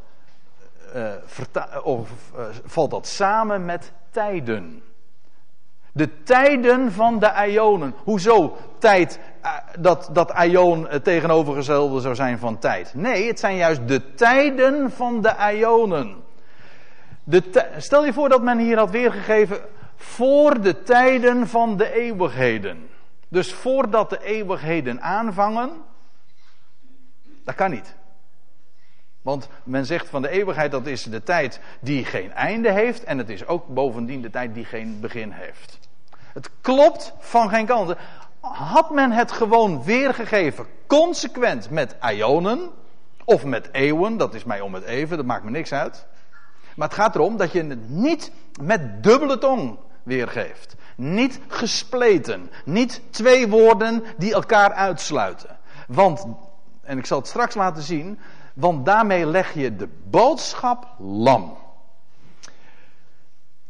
[0.97, 4.83] uh, of, uh, valt dat samen met tijden.
[5.93, 7.95] De tijden van de ionen.
[8.05, 9.21] Hoezo tijd,
[9.79, 12.95] dat, dat ion het tegenovergestelde zou zijn van tijd?
[12.95, 16.17] Nee, het zijn juist de tijden van de ionen.
[17.25, 19.59] De stel je voor dat men hier had weergegeven
[19.97, 22.89] voor de tijden van de eeuwigheden.
[23.29, 25.71] Dus voordat de eeuwigheden aanvangen,
[27.45, 27.95] dat kan niet.
[29.23, 33.19] Want men zegt van de eeuwigheid dat is de tijd die geen einde heeft en
[33.19, 35.79] het is ook bovendien de tijd die geen begin heeft.
[36.33, 37.95] Het klopt van geen kant.
[38.41, 42.71] Had men het gewoon weergegeven, consequent met ionen
[43.25, 46.07] of met eeuwen, dat is mij om het even, dat maakt me niks uit.
[46.77, 50.75] Maar het gaat erom dat je het niet met dubbele tong weergeeft.
[50.97, 52.51] Niet gespleten.
[52.65, 55.59] Niet twee woorden die elkaar uitsluiten.
[55.87, 56.27] Want,
[56.83, 58.19] en ik zal het straks laten zien,
[58.55, 61.57] want daarmee leg je de boodschap lam.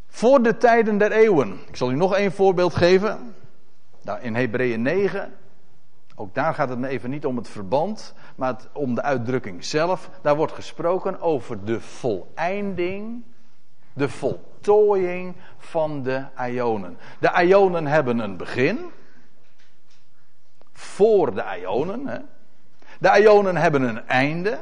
[0.07, 1.59] Voor de tijden der eeuwen.
[1.69, 3.35] Ik zal u nog één voorbeeld geven.
[4.21, 5.35] In Hebreeën 9.
[6.15, 10.11] Ook daar gaat het me even niet om het verband, maar om de uitdrukking zelf.
[10.23, 13.23] Daar wordt gesproken over de voleinding,
[13.93, 16.99] de voltooiing van de Ionen.
[17.19, 18.79] De Ionen hebben een begin.
[20.73, 22.07] Voor de Ionen.
[22.07, 22.19] Hè.
[22.99, 24.59] De Ionen hebben een einde.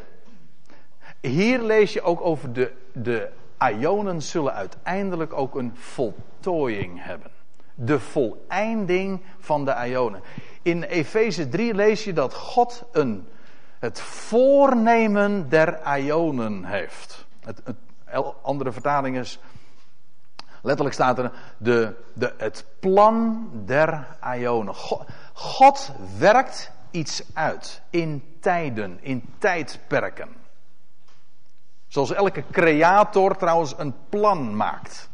[1.21, 7.31] Hier lees je ook over de, de Ionen zullen uiteindelijk ook een voltooiing hebben.
[7.75, 10.23] De voleinding van de Ionen.
[10.63, 13.29] In Efeze 3 lees je dat God een,
[13.79, 17.27] het voornemen der Ionen heeft.
[17.41, 17.63] Het,
[18.43, 19.39] andere vertaling is,
[20.63, 24.75] letterlijk staat er, de, de, het plan der Ionen.
[24.75, 30.29] God, God werkt iets uit in tijden, in tijdperken.
[31.89, 35.09] Zoals elke creator trouwens een plan maakt.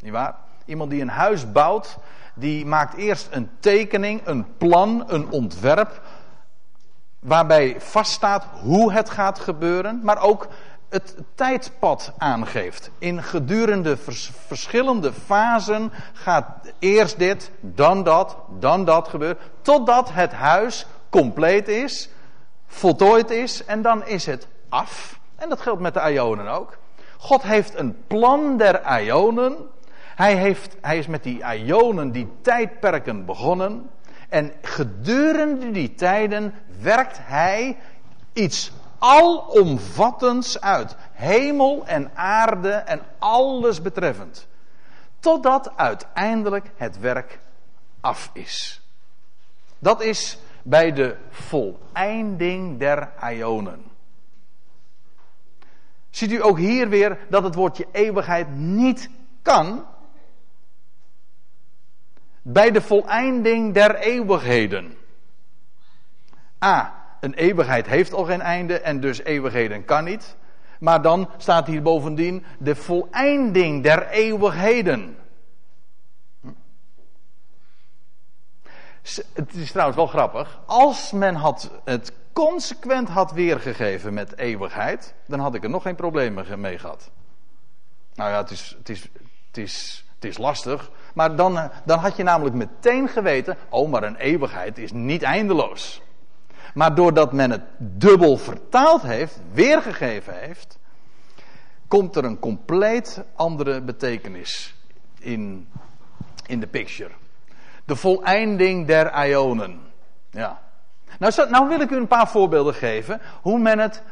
[0.00, 0.34] Niet waar?
[0.64, 1.98] Iemand die een huis bouwt,
[2.34, 6.00] die maakt eerst een tekening, een plan, een ontwerp.
[7.18, 10.48] Waarbij vaststaat hoe het gaat gebeuren, maar ook
[10.88, 12.90] het tijdpad aangeeft.
[12.98, 13.96] In gedurende
[14.46, 19.38] verschillende fasen gaat eerst dit, dan dat, dan dat gebeuren.
[19.62, 22.08] Totdat het huis compleet is,
[22.66, 25.20] voltooid is en dan is het af.
[25.42, 26.78] En dat geldt met de Ionen ook.
[27.18, 29.56] God heeft een plan der Ionen.
[30.14, 33.90] Hij, heeft, hij is met die Ionen, die tijdperken begonnen.
[34.28, 37.78] En gedurende die tijden werkt hij
[38.32, 40.96] iets alomvattends uit.
[41.12, 44.46] Hemel en aarde en alles betreffend.
[45.20, 47.38] Totdat uiteindelijk het werk
[48.00, 48.82] af is.
[49.78, 53.91] Dat is bij de voleinding der Ionen.
[56.12, 59.10] Ziet u ook hier weer dat het woordje eeuwigheid niet
[59.42, 59.84] kan
[62.42, 64.96] bij de voleinding der eeuwigheden.
[66.64, 70.36] A, een eeuwigheid heeft al geen einde en dus eeuwigheden kan niet.
[70.78, 75.16] Maar dan staat hier bovendien de voleinding der eeuwigheden.
[79.32, 80.60] Het is trouwens wel grappig.
[80.66, 85.94] Als men had het consequent had weergegeven met eeuwigheid, dan had ik er nog geen
[85.94, 87.10] problemen mee gehad.
[88.14, 89.02] Nou ja, het is, het is,
[89.46, 90.90] het is, het is lastig.
[91.14, 95.22] Maar dan, eh, dan had je namelijk meteen geweten: oh, maar een eeuwigheid is niet
[95.22, 96.02] eindeloos.
[96.74, 100.78] Maar doordat men het dubbel vertaald heeft, weergegeven heeft,
[101.88, 104.74] komt er een compleet andere betekenis
[105.18, 105.68] in,
[106.46, 107.10] in de picture.
[107.84, 109.80] De voleinding der Ionen.
[110.30, 110.60] Ja.
[111.18, 114.02] Nou, nou wil ik u een paar voorbeelden geven hoe men het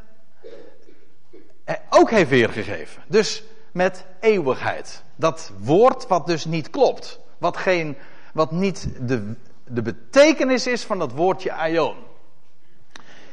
[1.90, 3.02] ook heeft weergegeven.
[3.06, 5.02] Dus met eeuwigheid.
[5.16, 7.20] Dat woord wat dus niet klopt.
[7.38, 7.96] Wat, geen,
[8.32, 11.96] wat niet de, de betekenis is van dat woordje aion.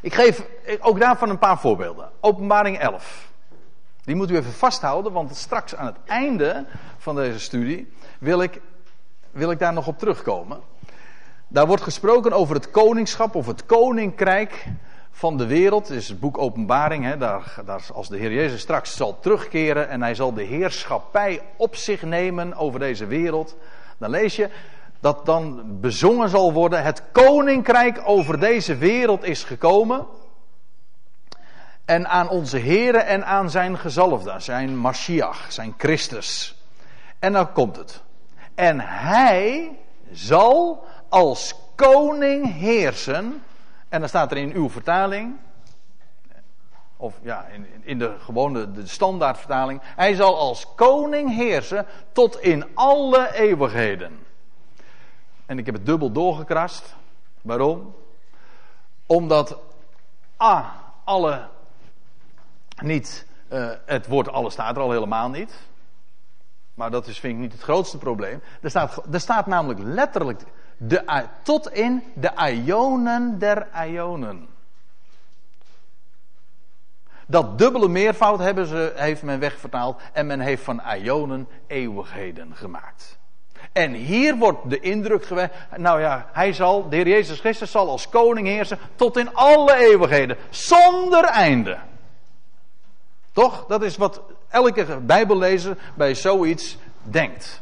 [0.02, 0.45] Ik geef
[0.80, 2.10] ook daarvan een paar voorbeelden.
[2.19, 3.32] Openbaring 11.
[4.04, 6.65] Die moet u even vasthouden, want straks aan het einde
[6.97, 8.62] van deze studie wil ik,
[9.38, 10.60] wil ik daar nog op terugkomen.
[11.47, 14.67] Daar wordt gesproken over het koningschap of het koninkrijk
[15.12, 15.88] van de wereld.
[15.88, 17.04] Het is het boek Openbaring.
[17.04, 21.41] Hè, daar, daar, als de Heer Jezus straks zal terugkeren en hij zal de heerschappij
[21.56, 23.56] op zich nemen over deze wereld.
[23.97, 24.50] Dan lees je
[25.00, 26.84] dat dan bezongen zal worden.
[26.84, 30.06] Het koninkrijk over deze wereld is gekomen.
[31.86, 36.56] En aan onze Here en aan zijn gezalfde, zijn Mashiach, zijn Christus.
[37.19, 38.02] En dan komt het.
[38.58, 39.78] En hij
[40.12, 43.43] zal als koning heersen.
[43.89, 45.36] En dan staat er in uw vertaling.
[46.98, 49.82] Of ja, in, in de gewone de standaardvertaling.
[49.84, 54.20] Hij zal als koning heersen tot in alle eeuwigheden.
[55.46, 56.96] En ik heb het dubbel doorgekrast.
[57.41, 57.96] Waarom?
[59.06, 59.58] Omdat
[60.41, 61.48] A, alle
[62.82, 65.67] niet, uh, het woord alle staat er al helemaal niet.
[66.77, 68.41] Maar dat is, vind ik niet het grootste probleem.
[68.61, 70.41] Er staat, er staat namelijk letterlijk
[70.77, 72.31] de, tot in de
[72.65, 74.47] ionen der ionen.
[77.25, 83.17] Dat dubbele meervoud hebben ze, heeft men wegvertaald en men heeft van ionen eeuwigheden gemaakt.
[83.71, 87.89] En hier wordt de indruk gewekt, nou ja, hij zal, de Heer Jezus Christus zal
[87.89, 91.77] als koning heersen tot in alle eeuwigheden, zonder einde.
[93.31, 93.65] Toch?
[93.65, 97.62] Dat is wat elke Bijbellezer bij zoiets denkt.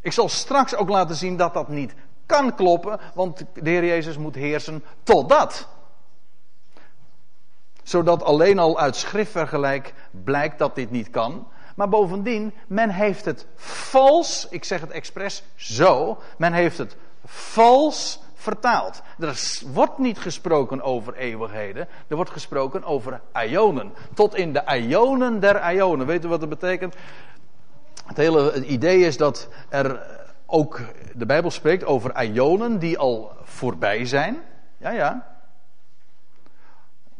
[0.00, 1.94] Ik zal straks ook laten zien dat dat niet
[2.26, 5.68] kan kloppen, want de Heer Jezus moet heersen totdat.
[7.82, 11.46] Zodat alleen al uit schriftvergelijk blijkt dat dit niet kan.
[11.76, 18.20] Maar bovendien, men heeft het vals, ik zeg het expres zo, men heeft het vals
[18.42, 19.02] vertaald.
[19.18, 23.92] Er wordt niet gesproken over eeuwigheden, er wordt gesproken over ionen.
[24.14, 26.06] Tot in de ionen der ionen.
[26.06, 26.94] Weet u wat dat betekent?
[28.06, 30.06] Het hele idee is dat er
[30.46, 30.80] ook
[31.14, 34.38] de Bijbel spreekt over ionen die al voorbij zijn.
[34.78, 35.30] Ja, ja.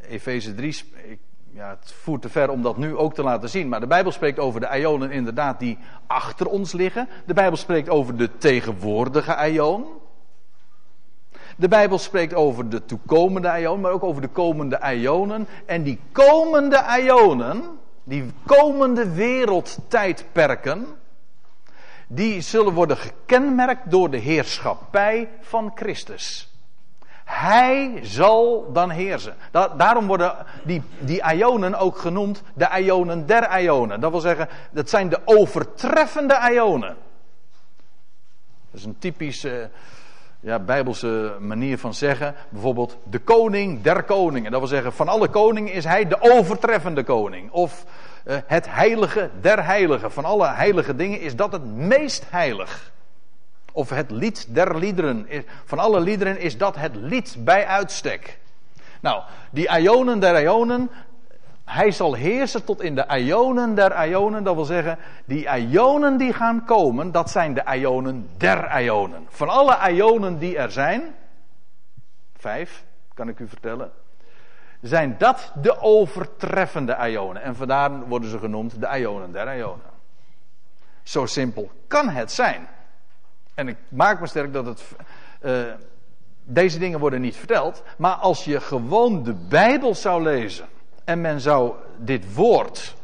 [0.00, 1.18] Efeze 3, ik
[1.54, 3.68] ja, het voert te ver om dat nu ook te laten zien.
[3.68, 7.08] Maar de Bijbel spreekt over de ionen inderdaad die achter ons liggen.
[7.26, 9.86] De Bijbel spreekt over de tegenwoordige ion.
[11.62, 15.46] De Bijbel spreekt over de toekomende ion, maar ook over de komende ionen.
[15.66, 17.62] En die komende ionen,
[18.04, 20.86] die komende wereldtijdperken,
[22.06, 26.52] die zullen worden gekenmerkt door de heerschappij van Christus.
[27.24, 29.36] Hij zal dan heersen.
[29.76, 34.00] daarom worden die, die ionen ook genoemd de ionen der ionen.
[34.00, 36.96] Dat wil zeggen, dat zijn de overtreffende ionen.
[38.70, 39.70] Dat is een typische
[40.42, 42.34] ja, bijbelse manier van zeggen.
[42.48, 44.50] Bijvoorbeeld de koning der koningen.
[44.50, 47.50] Dat wil zeggen, van alle koningen is hij de overtreffende koning.
[47.50, 47.84] Of
[48.26, 50.12] uh, het heilige der heiligen.
[50.12, 52.92] Van alle heilige dingen is dat het meest heilig.
[53.72, 55.26] Of het lied der liederen.
[55.64, 58.38] Van alle liederen is dat het lied bij uitstek.
[59.00, 60.90] Nou, die ionen der ionen.
[61.64, 64.44] Hij zal heersen tot in de ionen der ionen.
[64.44, 69.26] Dat wil zeggen, die ionen die gaan komen, dat zijn de ionen der ionen.
[69.28, 71.02] Van alle ionen die er zijn,
[72.36, 73.90] vijf kan ik u vertellen,
[74.80, 77.42] zijn dat de overtreffende ionen.
[77.42, 79.90] En vandaar worden ze genoemd de ionen der ionen.
[81.02, 82.68] Zo simpel kan het zijn.
[83.54, 84.82] En ik maak me sterk dat het.
[85.42, 85.62] Uh,
[86.44, 87.82] deze dingen worden niet verteld.
[87.98, 90.66] Maar als je gewoon de Bijbel zou lezen.
[91.04, 92.94] En men zou dit woord.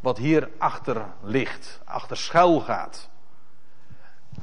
[0.00, 1.80] Wat hier achter ligt.
[1.84, 3.08] Achter schuil gaat.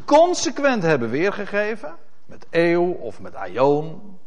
[0.05, 1.95] Consequent hebben weergegeven.
[2.25, 4.19] Met eeuw of met aion.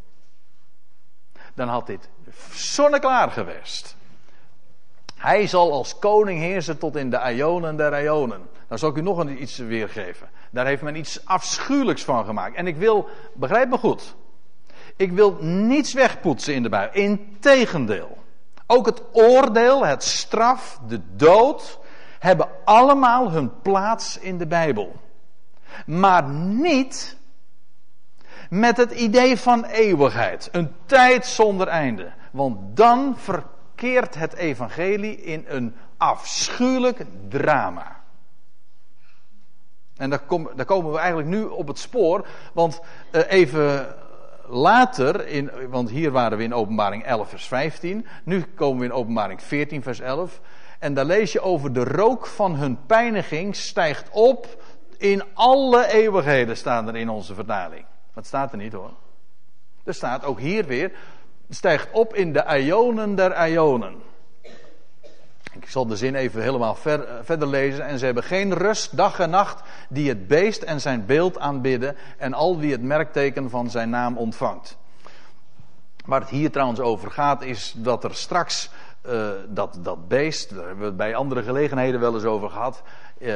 [1.54, 2.08] Dan had dit
[2.52, 3.96] zonneklaar geweest.
[5.16, 8.48] Hij zal als koning heersen tot in de ionen der ionen.
[8.68, 10.28] Dan zal ik u nog iets weergeven.
[10.50, 12.56] Daar heeft men iets afschuwelijks van gemaakt.
[12.56, 14.14] En ik wil, begrijp me goed.
[14.96, 17.02] Ik wil niets wegpoetsen in de Bijbel.
[17.02, 18.24] Integendeel.
[18.66, 21.78] Ook het oordeel, het straf, de dood
[22.18, 24.92] hebben allemaal hun plaats in de Bijbel.
[25.86, 27.16] Maar niet
[28.50, 30.48] met het idee van eeuwigheid.
[30.52, 32.12] Een tijd zonder einde.
[32.32, 37.96] Want dan verkeert het evangelie in een afschuwelijk drama.
[39.96, 42.26] En daar, komen we eigenlijk nu op het spoor.
[42.52, 42.80] Want
[43.12, 43.94] uh, even
[44.48, 48.06] later, in, want hier waren we in openbaring 11 vers 15.
[48.24, 50.40] Nu komen we in openbaring 14 vers 11.
[50.78, 54.62] En daar lees je over de rook van hun pijniging stijgt op
[54.98, 57.84] in alle eeuwigheden, staan er in onze vertaling.
[58.14, 58.94] Dat staat er niet hoor.
[59.84, 60.92] Er staat ook hier weer,
[61.48, 63.94] stijgt op in de ionen der ionen.
[65.60, 67.86] Ik zal de zin even helemaal eh, verder lezen.
[67.86, 71.96] En ze hebben geen rust, dag en nacht, die het beest en zijn beeld aanbidden.
[72.16, 74.76] En al wie het merkteken van zijn naam ontvangt.
[76.04, 78.70] Waar het hier trouwens over gaat, is dat er straks
[79.06, 82.82] uh, dat, dat beest, daar hebben we het bij andere gelegenheden wel eens over gehad.
[83.18, 83.34] Uh,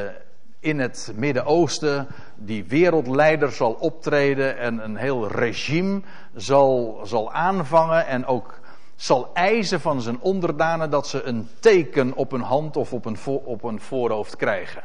[0.61, 2.07] in het Midden-Oosten
[2.37, 6.01] die wereldleider zal optreden en een heel regime
[6.35, 8.60] zal, zal aanvangen en ook
[9.01, 13.17] zal eisen van zijn onderdanen dat ze een teken op hun hand of op een,
[13.25, 14.83] op een voorhoofd krijgen.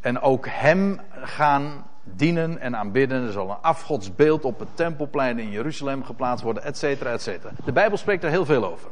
[0.00, 3.26] En ook hem gaan dienen en aanbidden.
[3.26, 7.52] Er zal een afgodsbeeld op het tempelplein in Jeruzalem geplaatst worden, et cetera, et cetera.
[7.64, 8.90] De Bijbel spreekt er heel veel over.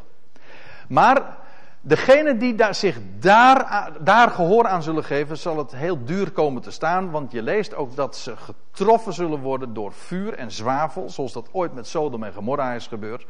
[0.88, 1.36] Maar
[1.80, 6.62] degene die daar, zich daar, daar gehoor aan zullen geven, zal het heel duur komen
[6.62, 7.10] te staan.
[7.10, 11.48] Want je leest ook dat ze getroffen zullen worden door vuur en zwavel, zoals dat
[11.52, 13.26] ooit met Sodom en Gomorra is gebeurd.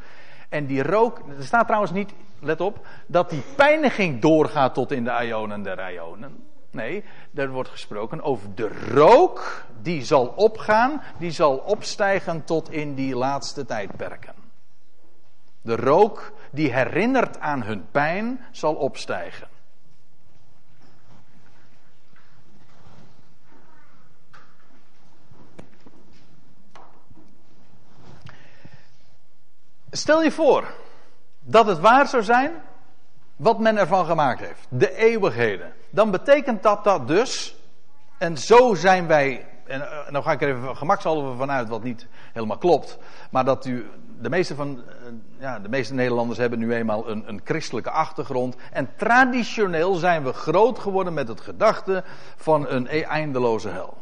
[0.53, 5.03] En die rook, er staat trouwens niet, let op, dat die pijniging doorgaat tot in
[5.03, 6.47] de ionen der ionen.
[6.71, 12.93] Nee, er wordt gesproken over de rook die zal opgaan, die zal opstijgen tot in
[12.93, 14.33] die laatste tijdperken.
[15.61, 19.47] De rook die herinnert aan hun pijn zal opstijgen.
[29.95, 30.73] Stel je voor
[31.39, 32.51] dat het waar zou zijn
[33.35, 34.67] wat men ervan gemaakt heeft.
[34.69, 35.73] De eeuwigheden.
[35.89, 37.55] Dan betekent dat dat dus,
[38.17, 42.07] en zo zijn wij, en uh, nou ga ik er even gemakshalve vanuit wat niet
[42.33, 42.97] helemaal klopt,
[43.31, 43.89] maar dat u,
[44.21, 44.83] de meeste van, uh,
[45.39, 48.55] ja, de meeste Nederlanders hebben nu eenmaal een, een christelijke achtergrond.
[48.71, 52.03] En traditioneel zijn we groot geworden met het gedachte
[52.35, 53.97] van een eindeloze hel.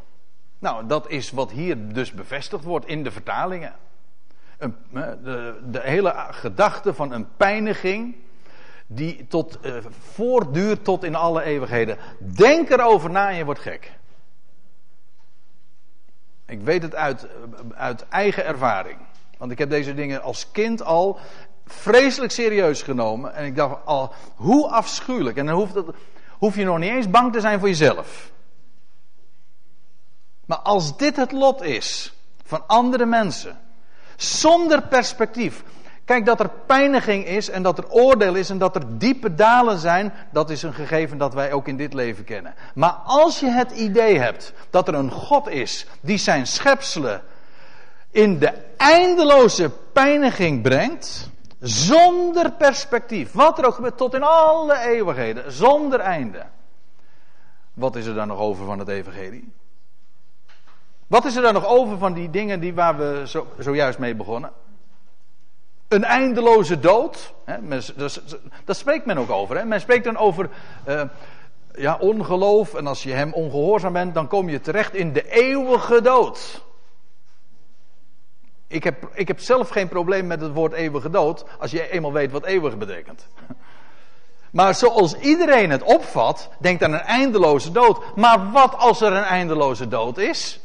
[0.59, 3.73] Nou, dat is wat hier dus bevestigd wordt in de vertalingen
[4.61, 8.15] de, de, hele gedachte van een pijniging
[8.87, 9.77] die tot, uh,
[10.13, 11.97] voortduurt tot in alle eeuwigheden.
[12.19, 13.91] Denk erover na en je wordt gek.
[16.45, 17.27] Ik weet het uit,
[17.73, 18.97] uit eigen ervaring.
[19.37, 21.19] Want ik heb deze dingen als kind al
[21.65, 23.33] vreselijk serieus genomen.
[23.33, 25.37] En ik dacht al, hoe afschuwelijk.
[25.37, 25.69] En dan
[26.37, 28.31] hoef je nog niet eens bang te zijn voor jezelf.
[30.45, 33.59] Maar als dit het lot is van andere mensen,
[34.23, 35.63] zonder perspectief.
[36.05, 39.77] Kijk, dat er pijniging is en dat er oordeel is en dat er diepe dalen
[39.77, 42.53] zijn, dat is een gegeven dat wij ook in dit leven kennen.
[42.73, 47.21] Maar als je het idee hebt dat er een God is die zijn schepselen
[48.11, 55.51] in de eindeloze pijniging brengt, zonder perspectief, wat er ook gebeurt, tot in alle eeuwigheden,
[55.51, 56.45] zonder einde.
[57.73, 59.53] Wat is er dan nog over van het evangelie?
[61.11, 64.15] Wat is er dan nog over van die dingen die waar we zo, zojuist mee
[64.15, 64.51] begonnen?
[65.87, 67.33] Een eindeloze dood.
[67.45, 67.57] Hè?
[68.65, 69.57] daar spreekt men ook over.
[69.57, 69.65] Hè?
[69.65, 70.49] Men spreekt dan over
[70.87, 71.01] uh,
[71.75, 72.73] ja, ongeloof.
[72.73, 76.63] En als je hem ongehoorzaam bent, dan kom je terecht in de eeuwige dood.
[78.67, 81.45] Ik heb, ik heb zelf geen probleem met het woord eeuwige dood.
[81.59, 83.27] Als je eenmaal weet wat eeuwig betekent.
[84.51, 88.15] Maar zoals iedereen het opvat, denkt aan een eindeloze dood.
[88.15, 90.59] Maar wat als er een eindeloze dood is?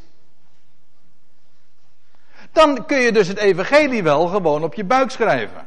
[2.57, 5.65] Dan kun je dus het evangelie wel gewoon op je buik schrijven.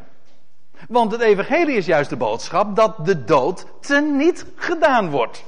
[0.89, 5.45] Want het evangelie is juist de boodschap dat de dood teniet gedaan wordt.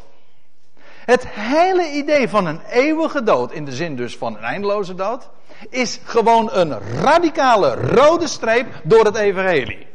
[1.04, 5.30] Het hele idee van een eeuwige dood, in de zin dus van een eindeloze dood,
[5.70, 9.86] is gewoon een radicale rode streep door het evangelie.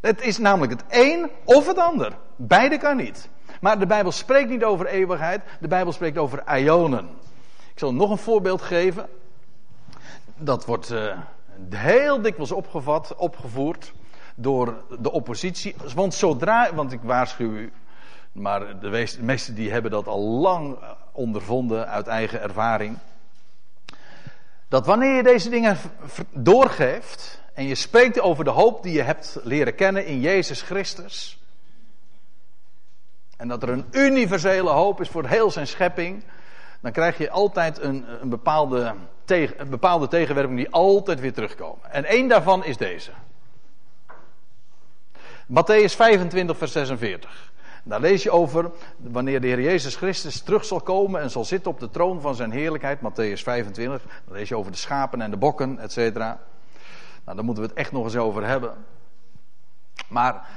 [0.00, 2.12] Het is namelijk het een of het ander.
[2.36, 3.28] Beide kan niet.
[3.60, 7.08] Maar de Bijbel spreekt niet over eeuwigheid, de Bijbel spreekt over ionen.
[7.74, 9.08] Ik zal nog een voorbeeld geven.
[10.36, 11.18] Dat wordt uh,
[11.70, 13.92] heel dikwijls opgevat, opgevoerd
[14.34, 15.74] door de oppositie.
[15.94, 17.72] Want zodra, want ik waarschuw u,
[18.32, 20.78] maar de meesten die hebben dat al lang
[21.12, 22.98] ondervonden uit eigen ervaring.
[24.68, 25.78] Dat wanneer je deze dingen
[26.30, 31.38] doorgeeft en je spreekt over de hoop die je hebt leren kennen in Jezus Christus.
[33.36, 36.24] En dat er een universele hoop is voor heel zijn schepping
[36.84, 41.92] dan krijg je altijd een, een, bepaalde, tegen, een bepaalde tegenwerping die altijd weer terugkomen.
[41.92, 43.10] En één daarvan is deze.
[45.46, 47.52] Matthäus 25, vers 46.
[47.84, 51.70] Daar lees je over wanneer de Heer Jezus Christus terug zal komen en zal zitten
[51.70, 52.98] op de troon van zijn heerlijkheid.
[52.98, 54.02] Matthäus 25.
[54.24, 56.40] Dan lees je over de schapen en de bokken, et cetera.
[57.24, 58.74] Nou, daar moeten we het echt nog eens over hebben.
[60.08, 60.48] Maar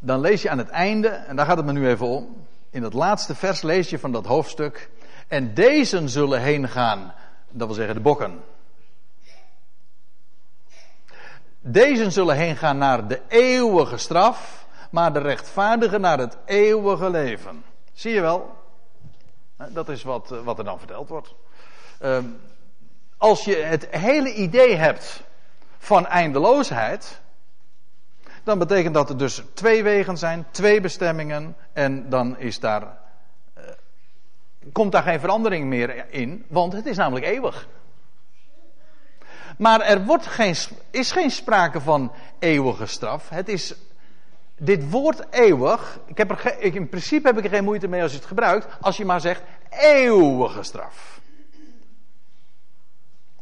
[0.00, 2.46] dan lees je aan het einde, en daar gaat het me nu even om.
[2.70, 4.90] In het laatste vers lees je van dat hoofdstuk.
[5.28, 7.14] En deze zullen heen gaan,
[7.50, 8.44] dat wil zeggen de bokken.
[11.60, 17.64] Deze zullen heen gaan naar de eeuwige straf, maar de rechtvaardigen naar het eeuwige leven.
[17.92, 18.54] Zie je wel?
[19.56, 21.34] Dat is wat, eh, wat er dan verteld wordt.
[21.98, 22.24] Ehm,
[23.16, 25.22] als je het hele idee hebt
[25.78, 27.20] van eindeloosheid,
[28.44, 32.98] dan betekent dat er dus twee wegen zijn, twee bestemmingen, en dan is daar
[34.72, 37.68] komt daar geen verandering meer in, want het is namelijk eeuwig.
[39.58, 40.54] Maar er wordt geen,
[40.90, 43.28] is geen sprake van eeuwige straf.
[43.28, 43.74] Het is
[44.58, 45.98] dit woord eeuwig.
[46.06, 48.66] Ik heb er, in principe heb ik er geen moeite mee als je het gebruikt.
[48.80, 51.20] Als je maar zegt eeuwige straf.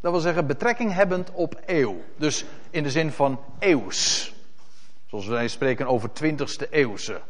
[0.01, 2.03] Dat wil zeggen betrekking hebbend op eeuw.
[2.17, 4.33] Dus in de zin van eeuws.
[5.07, 7.21] Zoals wij spreken over 20ste eeuwse.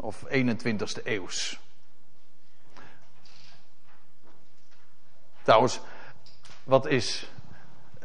[0.00, 1.60] Of 21ste eeuws.
[5.42, 5.80] Trouwens,
[6.64, 7.30] wat is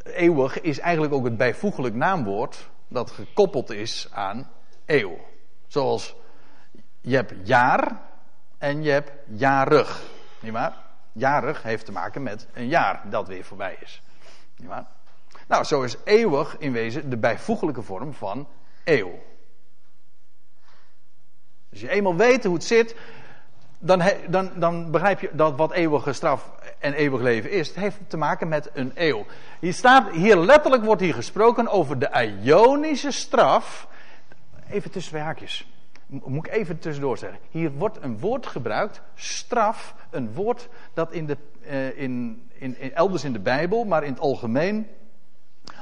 [0.02, 4.50] eeuwig is eigenlijk ook het bijvoeglijk naamwoord dat gekoppeld is aan
[4.86, 5.18] eeuw.
[5.66, 6.14] Zoals
[7.00, 8.00] je hebt jaar
[8.58, 10.02] en je hebt jarig.
[10.40, 10.76] Niet waar?
[11.12, 14.02] Jarig heeft te maken met een jaar dat weer voorbij is.
[14.56, 14.86] Niet waar?
[15.48, 18.48] Nou, zo is eeuwig in wezen de bijvoeglijke vorm van
[18.84, 19.18] eeuw.
[21.70, 22.96] Als je eenmaal weet hoe het zit,
[23.78, 27.74] dan, dan, dan begrijp je dat wat eeuwige straf en eeuwig leven is.
[27.74, 29.26] Heeft te maken met een eeuw.
[29.60, 33.88] Hier staat, hier letterlijk wordt hier gesproken over de Ionische straf.
[34.70, 35.68] Even tussen twee haakjes.
[36.06, 37.38] Moet ik even tussendoor zeggen.
[37.50, 39.94] Hier wordt een woord gebruikt, straf.
[40.10, 44.12] Een woord dat in de, uh, in, in, in, elders in de Bijbel, maar in
[44.12, 44.86] het algemeen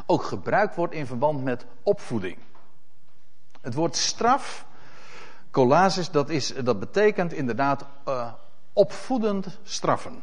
[0.07, 2.37] ook gebruikt wordt in verband met opvoeding.
[3.61, 4.67] Het woord straf
[5.57, 8.33] Colasis, dat, is, dat betekent inderdaad uh,
[8.73, 10.23] opvoedend straffen.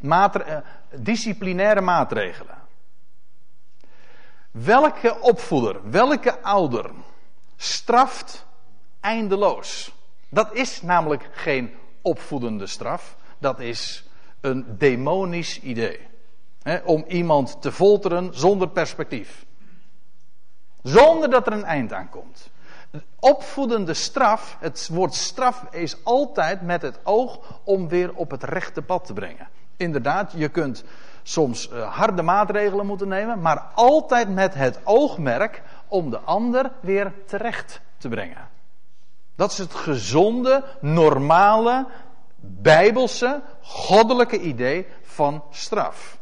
[0.00, 0.56] Uh,
[0.94, 2.56] disciplinaire maatregelen.
[4.50, 6.90] Welke opvoeder, welke ouder
[7.56, 8.46] straft
[9.00, 9.92] eindeloos?
[10.28, 13.16] Dat is namelijk geen opvoedende straf.
[13.38, 14.08] Dat is
[14.40, 16.00] een demonisch idee.
[16.84, 19.46] om iemand te folteren zonder perspectief.
[20.82, 22.52] Zonder dat er een eind aan komt.
[23.20, 28.82] Opvoedende straf, het woord straf is altijd met het oog om weer op het rechte
[28.82, 29.48] pad te brengen.
[29.76, 30.84] Inderdaad, je kunt
[31.22, 37.12] soms uh, harde maatregelen moeten nemen, maar altijd met het oogmerk om de ander weer
[37.26, 38.48] terecht te brengen.
[39.36, 41.86] Dat is het gezonde, normale,
[42.40, 46.18] bijbelse, goddelijke idee van straf.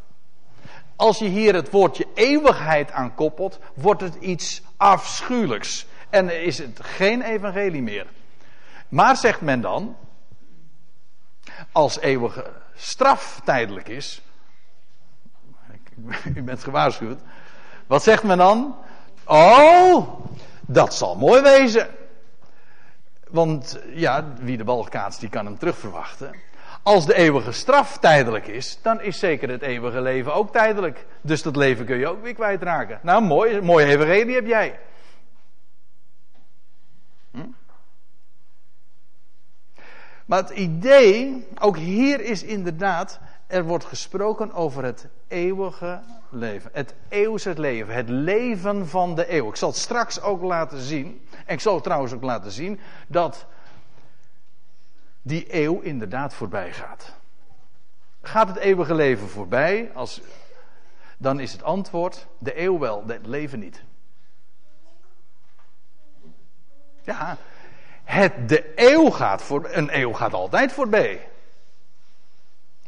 [0.97, 5.87] Als je hier het woordje eeuwigheid aan koppelt, wordt het iets afschuwelijks.
[6.13, 8.07] En is het geen evangelie meer.
[8.89, 9.97] Maar zegt men dan,
[11.73, 14.23] als eeuwige straf tijdelijk is.
[16.35, 17.21] U bent gewaarschuwd.
[17.87, 18.77] Wat zegt men dan?
[19.25, 20.21] Oh,
[20.61, 21.89] dat zal mooi wezen.
[23.29, 26.35] Want ja, wie de bal kaatst, die kan hem terugverwachten.
[26.83, 31.07] Als de eeuwige straf tijdelijk is, dan is zeker het eeuwige leven ook tijdelijk.
[31.21, 32.99] Dus dat leven kun je ook weer kwijtraken.
[33.03, 34.79] Nou, mooi, mooi evangelie heb jij.
[40.27, 46.01] Maar het idee, ook hier is inderdaad, er wordt gesproken over het eeuwige
[46.31, 46.71] leven.
[46.73, 49.49] Het eeuwse leven, het leven van de eeuw.
[49.49, 51.27] Ik zal het straks ook laten zien.
[51.47, 53.47] En ik zal trouwens ook laten zien dat
[55.23, 57.13] die eeuw inderdaad voorbij gaat.
[58.23, 59.91] Gaat het eeuwige leven voorbij?
[59.95, 60.21] Als,
[61.19, 63.83] dan is het antwoord: de eeuw wel, het leven niet.
[67.05, 67.37] Ja,
[68.05, 71.29] het, de eeuw gaat voor, een eeuw gaat altijd voorbij.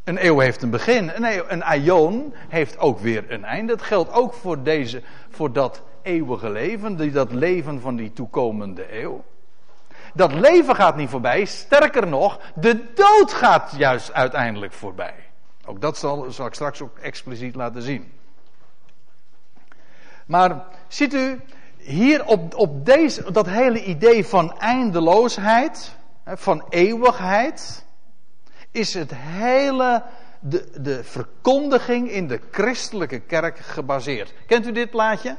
[0.03, 1.11] Een eeuw heeft een begin.
[1.15, 3.75] Een, eeuw, een aion heeft ook weer een einde.
[3.75, 9.01] Dat geldt ook voor, deze, voor dat eeuwige leven, die, dat leven van die toekomende
[9.01, 9.23] eeuw.
[10.13, 15.13] Dat leven gaat niet voorbij, sterker nog, de dood gaat juist uiteindelijk voorbij.
[15.65, 18.11] Ook dat zal, zal ik straks ook expliciet laten zien.
[20.25, 21.41] Maar ziet u,
[21.85, 27.85] hier op, op deze, dat hele idee van eindeloosheid, van eeuwigheid,
[28.71, 30.03] is het hele,
[30.39, 34.33] de, de verkondiging in de christelijke kerk gebaseerd.
[34.47, 35.35] Kent u dit plaatje?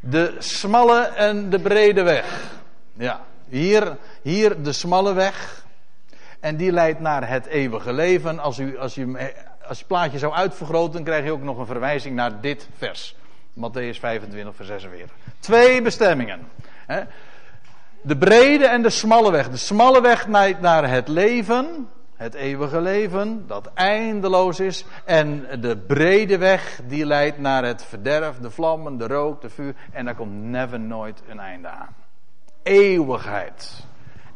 [0.00, 2.52] De smalle en de brede weg.
[2.92, 5.66] Ja, hier, hier de smalle weg.
[6.40, 8.38] En die leidt naar het eeuwige leven.
[8.38, 9.16] Als u, als u
[9.68, 12.68] als je het plaatje zou uitvergroten, dan krijg je ook nog een verwijzing naar dit
[12.76, 13.16] vers.
[13.54, 15.16] Matthäus 25, vers 46.
[15.38, 16.48] Twee bestemmingen.
[18.02, 19.50] De brede en de smalle weg.
[19.50, 24.84] De smalle weg naar het leven, het eeuwige leven, dat eindeloos is.
[25.04, 29.74] En de brede weg, die leidt naar het verderf, de vlammen, de rook, de vuur.
[29.92, 31.94] En daar komt never nooit een einde aan.
[32.62, 33.86] Eeuwigheid.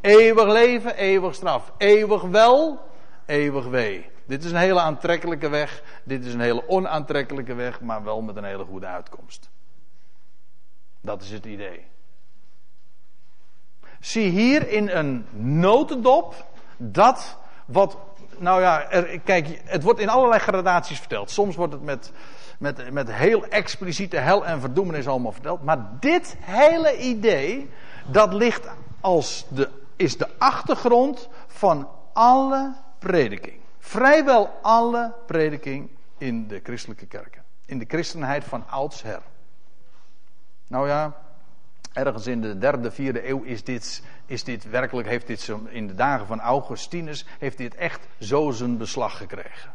[0.01, 1.73] Eeuwig leven, eeuwig straf.
[1.77, 2.81] Eeuwig wel,
[3.27, 4.12] eeuwig wee.
[4.27, 5.83] Dit is een hele aantrekkelijke weg.
[6.05, 9.51] Dit is een hele onaantrekkelijke weg, maar wel met een hele goede uitkomst.
[11.01, 11.87] Dat is het idee.
[14.01, 15.27] Zie hier in een
[15.61, 16.47] notendop
[16.77, 17.99] dat wat.
[18.39, 21.31] Nou ja, er, kijk, het wordt in allerlei gradaties verteld.
[21.31, 22.13] Soms wordt het met,
[22.59, 25.63] met, met heel expliciete hel en verdoemenis allemaal verteld.
[25.63, 27.71] Maar dit hele idee,
[28.07, 28.69] dat ligt
[29.01, 33.62] als de, is de achtergrond van alle prediking.
[33.85, 37.43] Vrijwel alle prediking in de christelijke kerken.
[37.65, 39.23] In de christenheid van oudsher.
[40.67, 41.17] Nou ja,
[41.93, 45.95] ergens in de derde, vierde eeuw is dit, is dit werkelijk, heeft dit in de
[45.95, 49.75] dagen van Augustinus, heeft dit echt zo zijn beslag gekregen.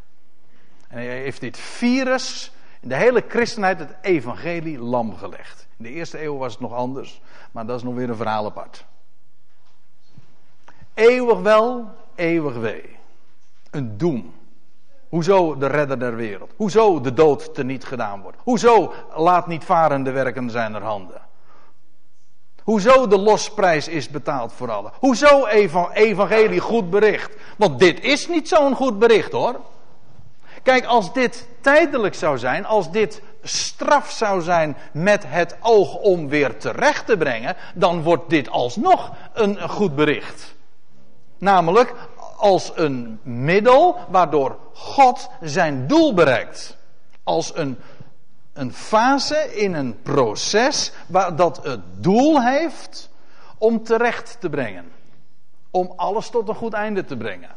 [0.88, 5.68] En hij heeft dit virus in de hele christenheid het evangelie lam gelegd.
[5.78, 8.46] In de eerste eeuw was het nog anders, maar dat is nog weer een verhaal
[8.46, 8.86] apart.
[10.94, 12.97] Eeuwig wel, eeuwig wee
[13.72, 14.34] een doem.
[15.10, 16.52] Hoezo de redder der wereld?
[16.56, 18.38] Hoezo de dood teniet gedaan wordt?
[18.44, 21.22] Hoezo laat niet varen de werken zijner handen?
[22.64, 24.92] Hoezo de losprijs is betaald voor allen?
[25.00, 25.46] Hoezo
[25.94, 27.36] evangelie goed bericht?
[27.58, 29.60] Want dit is niet zo'n goed bericht hoor.
[30.64, 36.28] Kijk, als dit tijdelijk zou zijn, als dit straf zou zijn met het oog om
[36.30, 40.56] weer terecht te brengen, dan wordt dit alsnog een goed bericht.
[41.38, 41.94] Namelijk,
[42.38, 46.78] als een middel waardoor God zijn doel bereikt.
[47.24, 47.78] Als een,
[48.54, 53.10] een fase in een proces waar dat het doel heeft
[53.58, 54.92] om terecht te brengen.
[55.72, 57.52] Om alles tot een goed einde te brengen.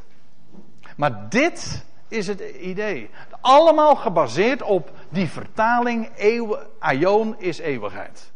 [0.97, 3.11] Maar dit is het idee.
[3.41, 8.30] Allemaal gebaseerd op die vertaling eeuw, aion is eeuwigheid.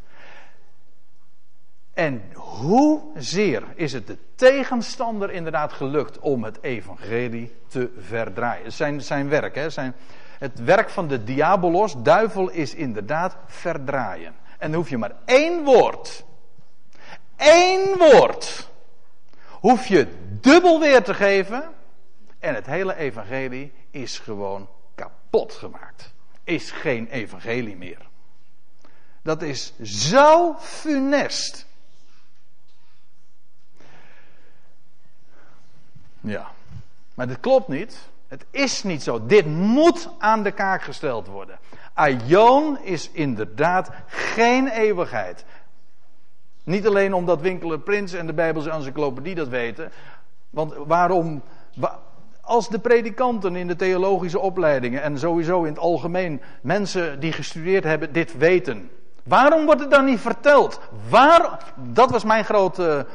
[1.94, 8.72] En hoezeer is het de tegenstander inderdaad gelukt om het evangelie te verdraaien.
[8.72, 9.94] Zijn, zijn werk, hè, zijn,
[10.38, 14.34] het werk van de diabolos, duivel, is inderdaad verdraaien.
[14.58, 16.24] En dan hoef je maar één woord,
[17.36, 18.68] één woord,
[19.48, 20.08] hoef je
[20.40, 21.70] dubbel weer te geven.
[22.38, 26.12] En het hele evangelie is gewoon kapot gemaakt.
[26.44, 28.08] Is geen evangelie meer.
[29.22, 31.66] Dat is zo funest.
[36.24, 36.46] Ja,
[37.14, 38.08] maar dit klopt niet.
[38.28, 39.26] Het is niet zo.
[39.26, 41.58] Dit moet aan de kaak gesteld worden.
[41.94, 45.44] Aion is inderdaad geen eeuwigheid.
[46.64, 49.92] Niet alleen omdat Winkeler Prins en de Bijbelse encyclopedie dat weten.
[50.50, 51.42] Want waarom.
[52.40, 57.84] Als de predikanten in de theologische opleidingen en sowieso in het algemeen mensen die gestudeerd
[57.84, 58.90] hebben dit weten.
[59.22, 60.80] Waarom wordt het dan niet verteld?
[61.08, 63.06] Waar, dat was mijn grote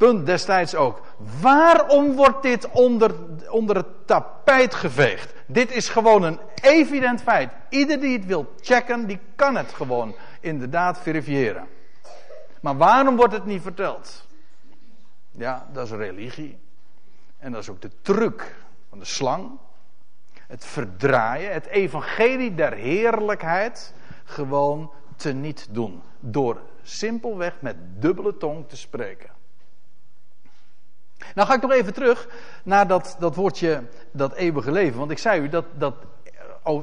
[0.00, 1.00] punt destijds ook.
[1.40, 3.14] Waarom wordt dit onder,
[3.50, 5.34] onder het tapijt geveegd?
[5.46, 7.52] Dit is gewoon een evident feit.
[7.68, 11.68] Ieder die het wil checken, die kan het gewoon inderdaad verifiëren.
[12.60, 14.26] Maar waarom wordt het niet verteld?
[15.30, 16.58] Ja, dat is religie.
[17.38, 18.56] En dat is ook de truc
[18.88, 19.50] van de slang.
[20.46, 23.94] Het verdraaien, het evangelie der heerlijkheid
[24.24, 26.02] gewoon te niet doen.
[26.20, 29.38] Door simpelweg met dubbele tong te spreken.
[31.34, 32.28] Nou ga ik nog even terug
[32.62, 34.98] naar dat, dat woordje, dat eeuwige leven.
[34.98, 35.94] Want ik zei u, dat, dat,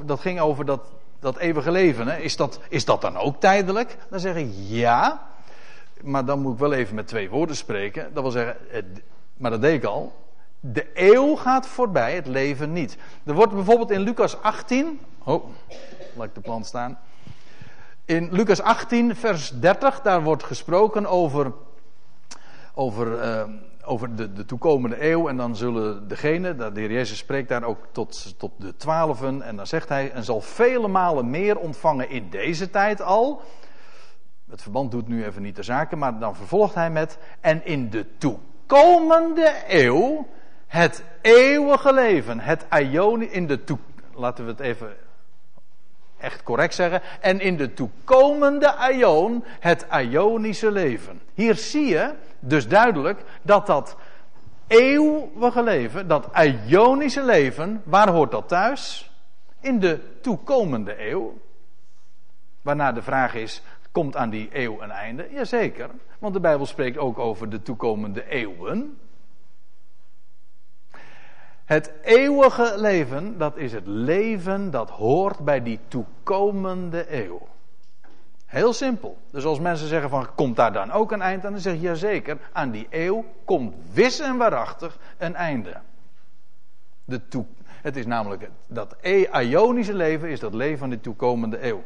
[0.05, 0.81] dat ging over dat,
[1.19, 2.07] dat eeuwige leven.
[2.07, 2.17] Hè.
[2.17, 3.97] Is, dat, is dat dan ook tijdelijk?
[4.09, 5.27] Dan zeg ik ja.
[6.01, 8.13] Maar dan moet ik wel even met twee woorden spreken.
[8.13, 8.57] Dat wil zeggen,
[9.37, 10.25] maar dat deed ik al.
[10.59, 12.97] De eeuw gaat voorbij, het leven niet.
[13.23, 14.99] Er wordt bijvoorbeeld in Lucas 18.
[15.23, 15.45] Oh,
[16.13, 16.99] laat ik de plan staan.
[18.05, 21.51] In Lucas 18, vers 30, daar wordt gesproken over.
[22.73, 23.43] over uh,
[23.87, 25.27] over de, de toekomende eeuw.
[25.27, 29.41] En dan zullen degenen, de heer Jezus spreekt daar ook tot, tot de twaalfen.
[29.41, 33.41] En dan zegt hij, en zal vele malen meer ontvangen in deze tijd al.
[34.49, 37.89] Het verband doet nu even niet de zaken, maar dan vervolgt hij met, en in
[37.89, 40.27] de toekomende eeuw
[40.67, 43.59] het eeuwige leven, het Ioni, in de
[44.13, 44.95] laten we het even
[46.17, 51.21] echt correct zeggen, en in de toekomende Ion het Ionische leven.
[51.33, 53.97] Hier zie je dus duidelijk dat dat
[54.67, 56.29] eeuwige leven, dat
[56.67, 59.11] Ionische leven, waar hoort dat thuis?
[59.61, 61.37] In de toekomende eeuw.
[62.61, 63.61] Waarna de vraag is,
[63.91, 65.27] komt aan die eeuw een einde?
[65.31, 68.97] Jazeker, want de Bijbel spreekt ook over de toekomende eeuwen.
[71.65, 77.47] Het eeuwige leven, dat is het leven dat hoort bij die toekomende eeuw.
[78.47, 79.17] Heel simpel.
[79.31, 81.51] Dus als mensen zeggen van, komt daar dan ook een eind aan?
[81.51, 85.77] Dan zeg je, jazeker, aan die eeuw komt wis en waarachtig een einde.
[87.05, 88.95] De toe, het is namelijk dat
[89.31, 91.83] Ionische leven is dat leven van de toekomende eeuw.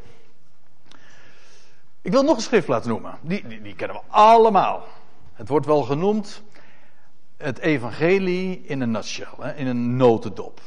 [2.01, 3.17] Ik wil nog een schrift laten noemen.
[3.21, 4.83] Die, die, die kennen we allemaal.
[5.33, 6.43] Het wordt wel genoemd
[7.37, 10.61] het evangelie in een nutshell, in een notendop.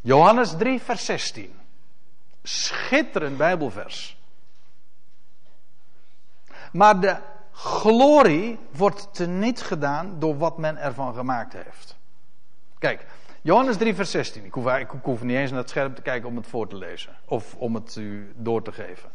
[0.00, 1.54] Johannes 3, vers 16.
[2.42, 4.16] Schitterend Bijbelvers.
[6.76, 7.16] Maar de
[7.52, 11.96] glorie wordt teniet gedaan door wat men ervan gemaakt heeft.
[12.78, 13.06] Kijk,
[13.42, 14.44] Johannes 3, vers 16.
[14.44, 14.52] Ik
[15.02, 17.16] hoef, niet eens naar het scherm te kijken om het voor te lezen.
[17.24, 19.10] Of om het u door te geven.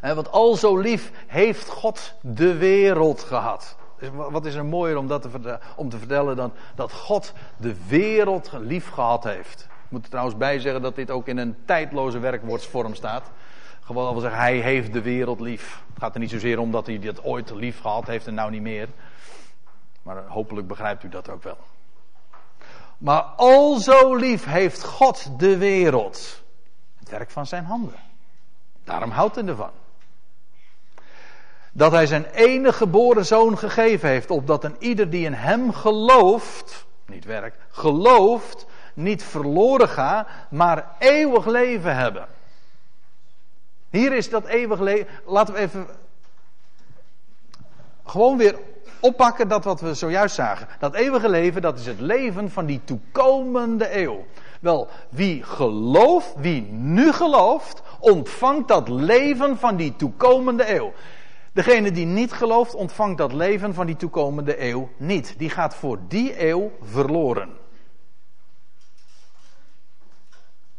[0.00, 3.76] want al zo lief heeft God de wereld gehad.
[3.98, 7.74] Dus wat is er mooier om, dat te, om te vertellen dan dat God de
[7.86, 9.62] wereld lief gehad heeft.
[9.62, 13.30] Ik moet er trouwens bij zeggen dat dit ook in een tijdloze werkwoordsvorm staat.
[13.84, 15.82] Gewoon wil zeggen, hij heeft de wereld lief.
[15.92, 18.50] Het gaat er niet zozeer om dat hij dit ooit lief gehad heeft en nou
[18.50, 18.88] niet meer.
[20.02, 21.58] Maar hopelijk begrijpt u dat ook wel.
[22.98, 26.42] Maar al zo lief heeft God de wereld.
[26.98, 27.98] Het werk van zijn handen.
[28.84, 29.70] Daarom houdt hij ervan
[31.76, 36.86] dat hij zijn enige geboren zoon gegeven heeft, opdat een ieder die in hem gelooft,
[37.06, 42.26] niet werkt, gelooft, niet verloren gaat, maar eeuwig leven hebben.
[43.94, 45.06] Hier is dat eeuwig leven.
[45.26, 45.86] Laten we even
[48.04, 48.58] gewoon weer
[49.00, 50.68] oppakken dat wat we zojuist zagen.
[50.78, 54.26] Dat eeuwige leven, dat is het leven van die toekomende eeuw.
[54.60, 60.92] Wel, wie gelooft, wie nu gelooft, ontvangt dat leven van die toekomende eeuw.
[61.52, 65.34] Degene die niet gelooft, ontvangt dat leven van die toekomende eeuw niet.
[65.38, 67.56] Die gaat voor die eeuw verloren.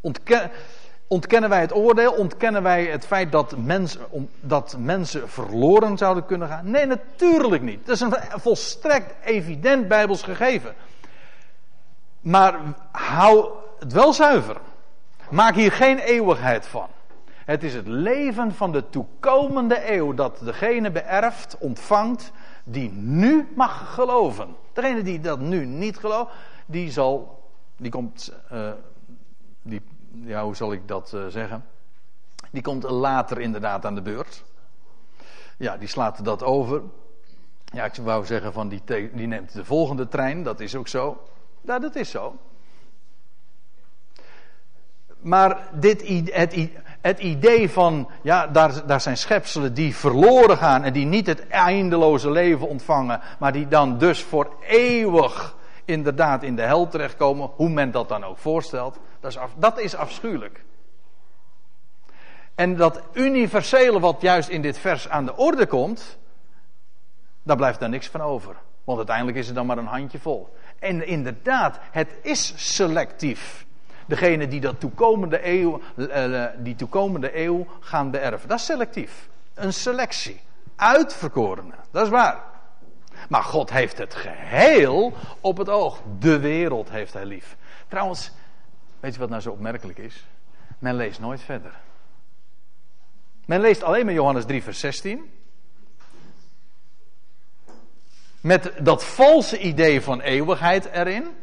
[0.00, 0.50] Ontken...
[1.08, 2.12] Ontkennen wij het oordeel?
[2.12, 3.98] Ontkennen wij het feit dat, mens,
[4.40, 6.70] dat mensen verloren zouden kunnen gaan?
[6.70, 7.86] Nee, natuurlijk niet.
[7.86, 10.74] Dat is een volstrekt evident Bijbels gegeven.
[12.20, 12.58] Maar
[12.90, 14.56] hou het wel zuiver.
[15.30, 16.88] Maak hier geen eeuwigheid van.
[17.44, 22.32] Het is het leven van de toekomende eeuw dat degene beërft, ontvangt,
[22.64, 24.56] die nu mag geloven.
[24.72, 26.32] Degene die dat nu niet gelooft,
[26.66, 27.42] die zal,
[27.76, 28.70] die komt, uh,
[29.62, 29.82] die,
[30.24, 31.64] ja, hoe zal ik dat uh, zeggen?
[32.50, 34.44] Die komt later inderdaad aan de beurt.
[35.56, 36.82] Ja, die slaat dat over.
[37.64, 41.22] Ja, ik wou zeggen van die, die neemt de volgende trein, dat is ook zo.
[41.60, 42.36] Ja, dat is zo.
[45.20, 50.92] Maar dit, het, het idee van, ja, daar, daar zijn schepselen die verloren gaan en
[50.92, 56.62] die niet het eindeloze leven ontvangen, maar die dan dus voor eeuwig inderdaad in de
[56.62, 58.98] hel terechtkomen, hoe men dat dan ook voorstelt,
[59.56, 60.64] dat is, afschuwelijk.
[62.54, 66.18] En dat universele wat juist in dit vers aan de orde komt,
[67.42, 68.56] daar blijft daar niks van over.
[68.84, 70.56] Want uiteindelijk is het dan maar een handje vol.
[70.78, 73.66] En inderdaad, het is selectief.
[74.06, 78.48] Degene die dat toekomende eeuw, eh, eh, die toekomende eeuw gaan beërven.
[78.48, 79.28] Dat is selectief.
[79.54, 80.40] Een selectie.
[80.76, 81.78] Uitverkorenen.
[81.90, 82.38] Dat is waar.
[83.28, 86.00] Maar God heeft het geheel op het oog.
[86.18, 87.56] De wereld heeft hij lief.
[87.88, 88.32] Trouwens,
[89.00, 90.24] weet je wat nou zo opmerkelijk is?
[90.78, 91.74] Men leest nooit verder.
[93.46, 95.30] Men leest alleen maar Johannes 3, vers 16.
[98.40, 101.36] Met dat valse idee van eeuwigheid erin.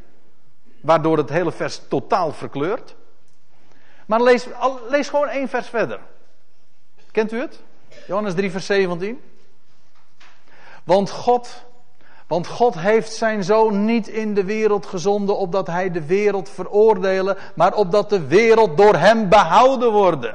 [0.81, 2.95] Waardoor het hele vers totaal verkleurt.
[4.05, 4.47] Maar lees,
[4.87, 5.99] lees gewoon één vers verder.
[7.11, 7.59] Kent u het?
[8.07, 9.21] Johannes 3, vers 17.
[10.83, 11.65] Want God,
[12.33, 17.37] want God heeft zijn zoon niet in de wereld gezonden opdat hij de wereld veroordelen,
[17.55, 20.27] maar opdat de wereld door hem behouden wordt.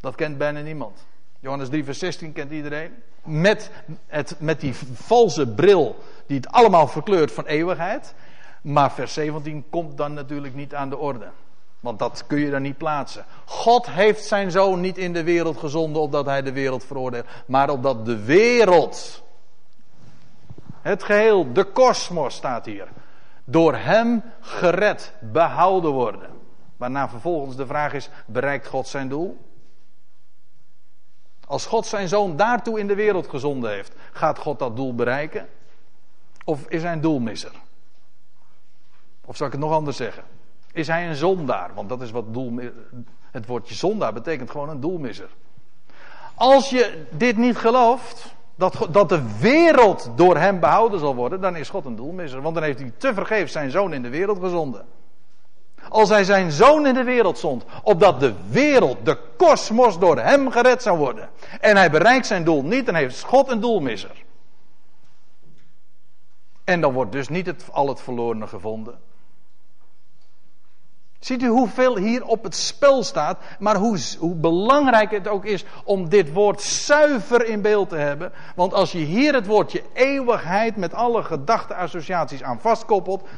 [0.00, 1.06] Dat kent bijna niemand.
[1.40, 2.92] Johannes 3, vers 16 kent iedereen.
[3.24, 3.70] Met,
[4.06, 5.96] het, met die valse bril
[6.26, 8.14] die het allemaal verkleurt van eeuwigheid.
[8.62, 11.28] Maar vers 17 komt dan natuurlijk niet aan de orde.
[11.80, 13.24] Want dat kun je dan niet plaatsen.
[13.44, 17.26] God heeft zijn zoon niet in de wereld gezonden opdat hij de wereld veroordeelt.
[17.46, 19.22] Maar opdat de wereld,
[20.82, 22.88] het geheel, de kosmos staat hier.
[23.44, 26.30] Door hem gered, behouden worden.
[26.76, 29.48] Waarna vervolgens de vraag is, bereikt God zijn doel?
[31.46, 35.48] Als God zijn zoon daartoe in de wereld gezonden heeft, gaat God dat doel bereiken?
[36.44, 37.52] Of is hij een doelmisser?
[39.24, 40.24] Of zou ik het nog anders zeggen?
[40.72, 41.74] Is hij een zondaar?
[41.74, 42.58] Want dat is wat doel,
[43.30, 45.28] het woordje zondaar betekent gewoon een doelmisser.
[46.34, 51.56] Als je dit niet gelooft, dat, dat de wereld door hem behouden zal worden, dan
[51.56, 52.42] is God een doelmisser.
[52.42, 54.86] Want dan heeft hij te vergeefs zijn zoon in de wereld gezonden.
[55.88, 60.50] Als hij zijn zoon in de wereld zond, opdat de wereld, de kosmos door hem
[60.50, 61.30] gered zou worden.
[61.60, 64.24] En hij bereikt zijn doel niet, dan heeft God een doelmisser.
[66.64, 68.98] En dan wordt dus niet het, al het verlorene gevonden.
[71.20, 75.64] Ziet u hoeveel hier op het spel staat, maar hoe, hoe, belangrijk het ook is
[75.84, 78.32] om dit woord zuiver in beeld te hebben.
[78.54, 83.28] Want als je hier het woordje eeuwigheid met alle gedachteassociaties aan vastkoppelt,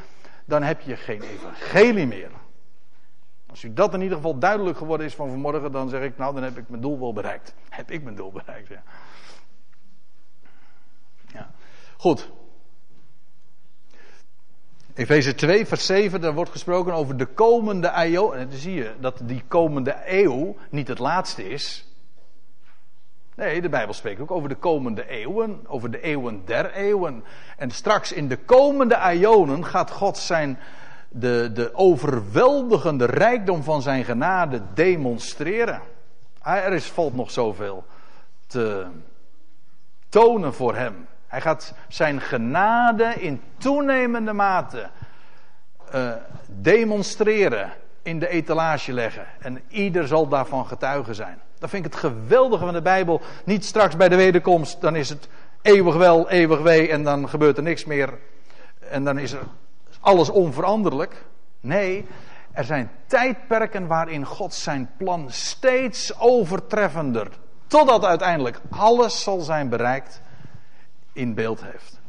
[0.44, 2.30] dan heb je geen evangelie meer.
[3.46, 6.34] Als u dat in ieder geval duidelijk geworden is van vanmorgen, dan zeg ik, nou
[6.34, 7.54] dan heb ik mijn doel wel bereikt.
[7.68, 8.82] Heb ik mijn doel bereikt, ja.
[11.26, 11.50] ja.
[11.96, 12.30] Goed,
[14.94, 18.32] Efeze 2, vers 7, daar wordt gesproken over de komende eeuw.
[18.32, 21.86] En dan zie je dat die komende eeuw niet het laatste is.
[23.34, 27.24] Nee, de Bijbel spreekt ook over de komende eeuwen, over de eeuwen der eeuwen.
[27.56, 30.58] En straks in de komende eonen gaat God zijn,
[31.08, 35.80] de, de overweldigende rijkdom van zijn genade demonstreren.
[36.40, 37.84] Ah, er is, valt nog zoveel
[38.46, 38.86] te
[40.08, 41.06] tonen voor hem.
[41.32, 44.88] Hij gaat zijn genade in toenemende mate
[45.94, 46.12] uh,
[46.46, 47.72] demonstreren,
[48.02, 49.26] in de etalage leggen.
[49.38, 51.40] En ieder zal daarvan getuige zijn.
[51.58, 53.20] Dat vind ik het geweldige van de Bijbel.
[53.44, 55.28] Niet straks bij de wederkomst, dan is het
[55.62, 58.18] eeuwig wel, eeuwig wee en dan gebeurt er niks meer.
[58.90, 59.42] En dan is er
[60.00, 61.24] alles onveranderlijk.
[61.60, 62.06] Nee,
[62.52, 67.28] er zijn tijdperken waarin God zijn plan steeds overtreffender,
[67.66, 70.20] totdat uiteindelijk alles zal zijn bereikt
[71.12, 72.00] in beeld heeft.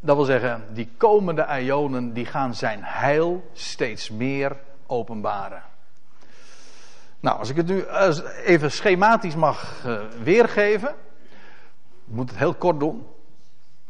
[0.00, 5.62] Dat wil zeggen, die komende ionen die gaan zijn heil steeds meer openbaren.
[7.20, 7.84] Nou, als ik het nu
[8.44, 10.94] even schematisch mag uh, weergeven,
[12.04, 13.06] moet het heel kort doen.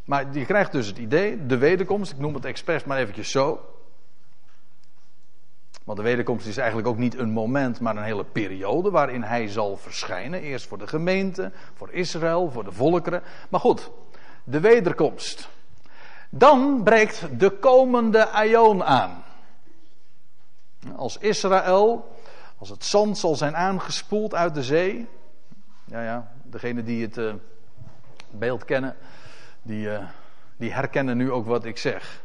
[0.04, 3.60] Maar je krijgt dus het idee, de wederkomst, ik noem het expres maar eventjes zo.
[5.88, 9.48] Want de wederkomst is eigenlijk ook niet een moment, maar een hele periode waarin hij
[9.48, 10.40] zal verschijnen.
[10.40, 13.22] Eerst voor de gemeente, voor Israël, voor de volkeren.
[13.48, 13.90] Maar goed,
[14.44, 15.48] de wederkomst.
[16.30, 19.24] Dan breekt de komende aion aan.
[20.96, 22.16] Als Israël,
[22.58, 25.06] als het zand zal zijn aangespoeld uit de zee.
[25.84, 27.34] Ja, ja, degene die het uh,
[28.30, 28.96] beeld kennen,
[29.62, 29.98] die, uh,
[30.56, 32.20] die herkennen nu ook wat ik zeg.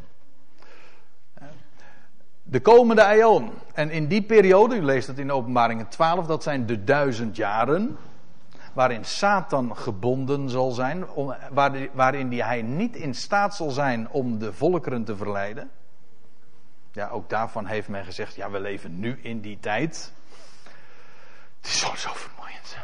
[2.54, 3.52] De komende aion.
[3.74, 7.98] En in die periode, u leest het in openbaringen 12, dat zijn de duizend jaren.
[8.74, 11.06] Waarin Satan gebonden zal zijn.
[11.94, 15.72] waarin hij niet in staat zal zijn om de volkeren te verleiden.
[16.92, 20.12] Ja, ook daarvan heeft men gezegd: ja, we leven nu in die tijd.
[21.62, 22.78] Het is zo, zo vermoeiend.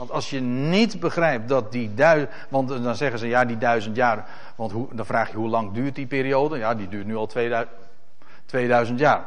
[0.00, 2.30] Want als je niet begrijpt dat die duizend.
[2.48, 4.28] Want dan zeggen ze ja, die duizend jaar.
[4.56, 6.58] Want hoe, dan vraag je hoe lang duurt die periode?
[6.58, 7.76] Ja, die duurt nu al 2000,
[8.46, 9.24] 2000 jaar.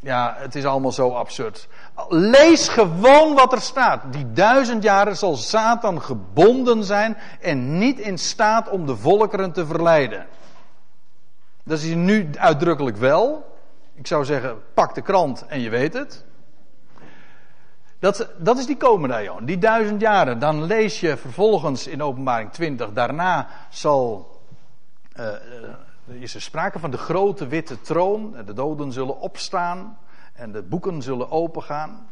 [0.00, 1.68] Ja, het is allemaal zo absurd.
[2.08, 4.12] Lees gewoon wat er staat.
[4.12, 9.66] Die duizend jaren zal Satan gebonden zijn en niet in staat om de volkeren te
[9.66, 10.26] verleiden.
[11.64, 13.56] Dat is nu uitdrukkelijk wel.
[13.94, 16.24] Ik zou zeggen, pak de krant en je weet het.
[17.98, 20.38] Dat, dat is die komende eeuw, die duizend jaren.
[20.38, 24.30] Dan lees je vervolgens in openbaring 20, daarna zal,
[25.16, 25.28] uh,
[26.06, 28.36] is er sprake van de grote witte troon.
[28.46, 29.98] De doden zullen opstaan
[30.32, 32.08] en de boeken zullen opengaan.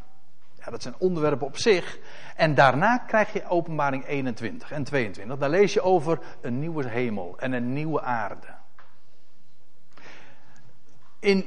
[0.65, 1.99] Ja, dat zijn onderwerpen op zich.
[2.35, 5.37] En daarna krijg je openbaring 21 en 22.
[5.37, 8.47] Daar lees je over een nieuwe hemel en een nieuwe aarde.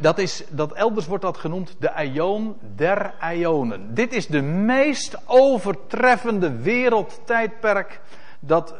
[0.00, 3.94] Dat, is, dat elders wordt dat genoemd de Aion der Aionen.
[3.94, 8.00] Dit is de meest overtreffende wereldtijdperk
[8.40, 8.74] dat.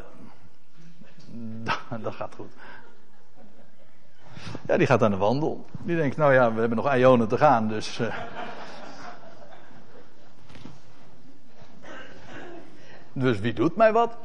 [2.03, 2.51] Dat gaat goed.
[4.67, 5.65] Ja, die gaat aan de wandel.
[5.71, 7.99] Die denkt, nou ja, we hebben nog Aionen te gaan, dus.
[7.99, 8.15] Uh...
[13.13, 14.17] Dus wie doet mij wat?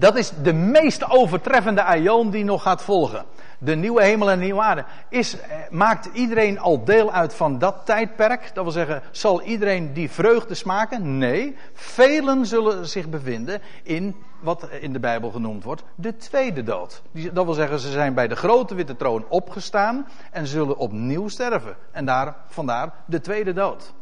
[0.00, 3.24] Dat is de meest overtreffende aion die nog gaat volgen.
[3.58, 4.84] De nieuwe hemel en de nieuwe aarde.
[5.08, 8.50] Is, eh, maakt iedereen al deel uit van dat tijdperk?
[8.54, 11.18] Dat wil zeggen, zal iedereen die vreugde smaken?
[11.18, 11.56] Nee.
[11.74, 17.02] Velen zullen zich bevinden in wat in de Bijbel genoemd wordt, de tweede dood.
[17.32, 21.76] Dat wil zeggen, ze zijn bij de grote witte troon opgestaan en zullen opnieuw sterven.
[21.90, 23.92] En daar, vandaar de tweede dood.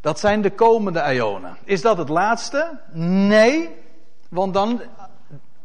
[0.00, 1.56] Dat zijn de komende eonen.
[1.64, 2.78] Is dat het laatste?
[2.92, 3.84] Nee,
[4.36, 4.80] want dan,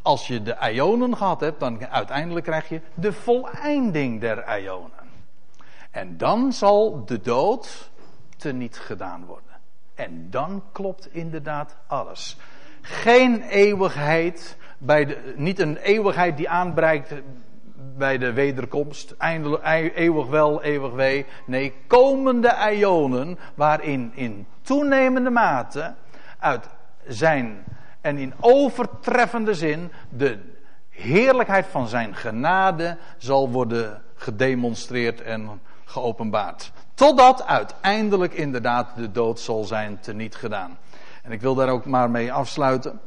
[0.01, 5.09] als je de eonen gehad hebt, dan uiteindelijk krijg je de voleinding der eonen.
[5.91, 7.91] En dan zal de dood
[8.37, 9.51] teniet gedaan worden.
[9.95, 12.37] En dan klopt inderdaad alles.
[12.81, 17.13] Geen eeuwigheid, bij de, niet een eeuwigheid die aanbreikt
[17.97, 19.15] bij de wederkomst.
[19.95, 21.25] Eeuwig wel, eeuwig wee.
[21.45, 25.93] Nee, komende eonen waarin in toenemende mate
[26.39, 26.69] uit
[27.07, 27.63] zijn
[28.01, 30.39] en in overtreffende zin de
[30.89, 36.71] heerlijkheid van zijn genade zal worden gedemonstreerd en geopenbaard.
[36.93, 40.77] Totdat uiteindelijk inderdaad de dood zal zijn teniet gedaan.
[41.23, 42.99] En ik wil daar ook maar mee afsluiten.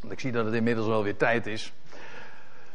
[0.00, 1.72] Want ik zie dat het inmiddels wel weer tijd is.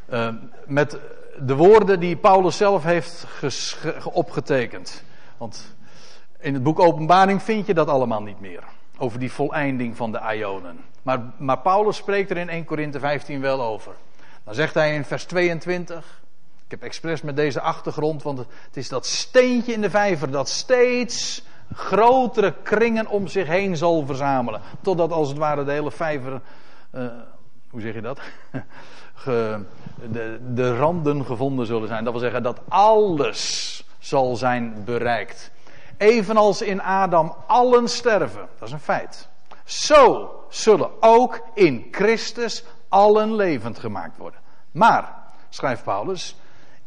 [0.10, 0.30] Uh,
[0.66, 1.00] met
[1.40, 3.26] de woorden die Paulus zelf heeft
[4.04, 5.04] opgetekend.
[5.38, 5.76] Want
[6.40, 8.64] in het boek Openbaring vind je dat allemaal niet meer.
[9.02, 10.80] Over die voleinding van de Ionen.
[11.02, 13.92] Maar, maar Paulus spreekt er in 1 Korinthe 15 wel over.
[14.44, 16.22] Dan zegt hij in vers 22.
[16.66, 20.50] Ik heb expres met deze achtergrond, want het is dat steentje in de vijver dat
[20.50, 21.44] steeds
[21.74, 24.62] grotere kringen om zich heen zal verzamelen.
[24.82, 26.42] Totdat als het ware de hele vijver,
[26.92, 27.08] uh,
[27.70, 28.20] hoe zeg je dat?
[30.12, 32.04] De, de randen gevonden zullen zijn.
[32.04, 35.52] Dat wil zeggen dat alles zal zijn bereikt.
[36.00, 38.48] Evenals in Adam allen sterven.
[38.60, 39.30] Dat is een feit.
[39.64, 44.40] Zo zullen ook in Christus allen levend gemaakt worden.
[44.72, 45.14] Maar,
[45.50, 46.36] schrijft Paulus,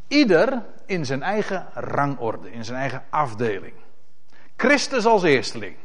[0.08, 3.74] ieder in zijn eigen rangorde, in zijn eigen afdeling.
[4.56, 5.76] Christus als eersteling.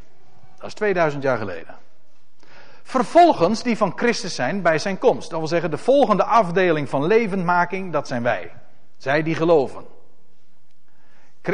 [0.58, 1.76] Dat is 2000 jaar geleden.
[2.84, 5.30] Vervolgens die van Christus zijn bij zijn komst.
[5.30, 8.52] Dat wil zeggen, de volgende afdeling van levendmaking, dat zijn wij.
[8.98, 9.86] Zij die geloven.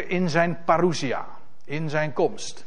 [0.08, 1.26] In zijn parousia,
[1.66, 2.66] in zijn komst.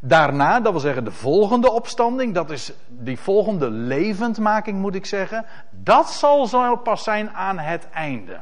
[0.00, 5.46] Daarna, dat wil zeggen de volgende opstanding, dat is die volgende levendmaking moet ik zeggen.
[5.70, 8.40] Dat zal pas zijn aan het einde.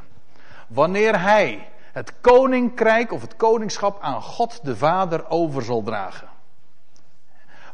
[0.67, 6.27] Wanneer hij het koninkrijk of het koningschap aan God de Vader over zal dragen.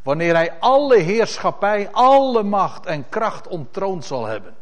[0.04, 4.56] Wanneer hij alle heerschappij, alle macht en kracht ontroond zal hebben.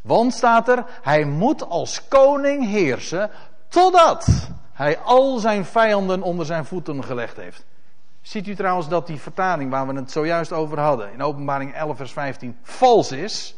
[0.00, 3.30] Want staat er, hij moet als koning heersen
[3.68, 7.64] totdat hij al zijn vijanden onder zijn voeten gelegd heeft.
[8.22, 11.96] Ziet u trouwens dat die vertaling waar we het zojuist over hadden, in openbaring 11
[11.96, 13.54] vers 15, vals is?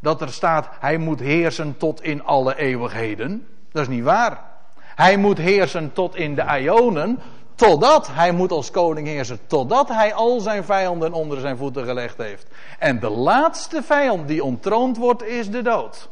[0.00, 3.46] Dat er staat, hij moet heersen tot in alle eeuwigheden.
[3.70, 4.40] Dat is niet waar.
[4.78, 7.18] Hij moet heersen tot in de Ionen,
[7.54, 12.16] totdat hij moet als koning heersen, totdat hij al zijn vijanden onder zijn voeten gelegd
[12.16, 12.46] heeft.
[12.78, 16.10] En de laatste vijand die ontroond wordt, is de dood.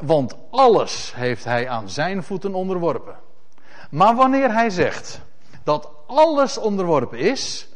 [0.00, 3.16] Want alles heeft hij aan zijn voeten onderworpen.
[3.90, 5.20] Maar wanneer hij zegt
[5.64, 7.68] dat alles onderworpen is,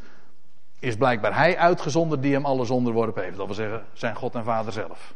[0.79, 3.37] is blijkbaar hij uitgezonderd die hem alles onderworpen heeft.
[3.37, 5.13] Dat wil zeggen, zijn God en Vader zelf.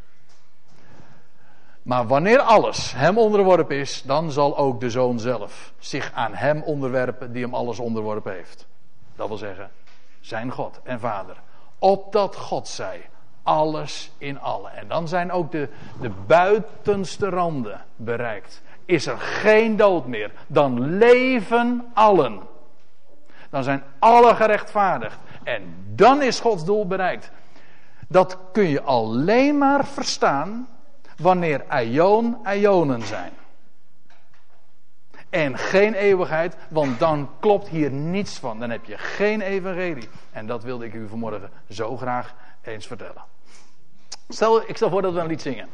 [1.82, 6.62] Maar wanneer alles hem onderworpen is, dan zal ook de zoon zelf zich aan hem
[6.62, 8.68] onderwerpen die hem alles onderworpen heeft.
[9.16, 9.72] Dat wil zeggen,
[10.20, 11.42] zijn God en Vader.
[11.80, 13.10] Opdat God zij
[13.44, 14.70] alles in alle.
[14.70, 15.70] En dan zijn ook de,
[16.02, 18.62] de buitenste randen bereikt.
[18.86, 20.32] Is er geen dood meer.
[20.48, 22.40] Dan leven allen.
[23.50, 25.18] Dan zijn alle gerechtvaardigd.
[25.44, 27.32] En dan is Gods doel bereikt.
[28.08, 30.68] Dat kun je alleen maar verstaan
[31.18, 33.32] wanneer Aion Aionen zijn.
[35.30, 38.60] En geen eeuwigheid, want dan klopt hier niets van.
[38.60, 40.10] Dan heb je geen evangelie.
[40.32, 43.24] En dat wilde ik u vanmorgen zo graag eens vertellen.
[44.30, 45.70] Stel, ik stel voor dat we een lied zingen.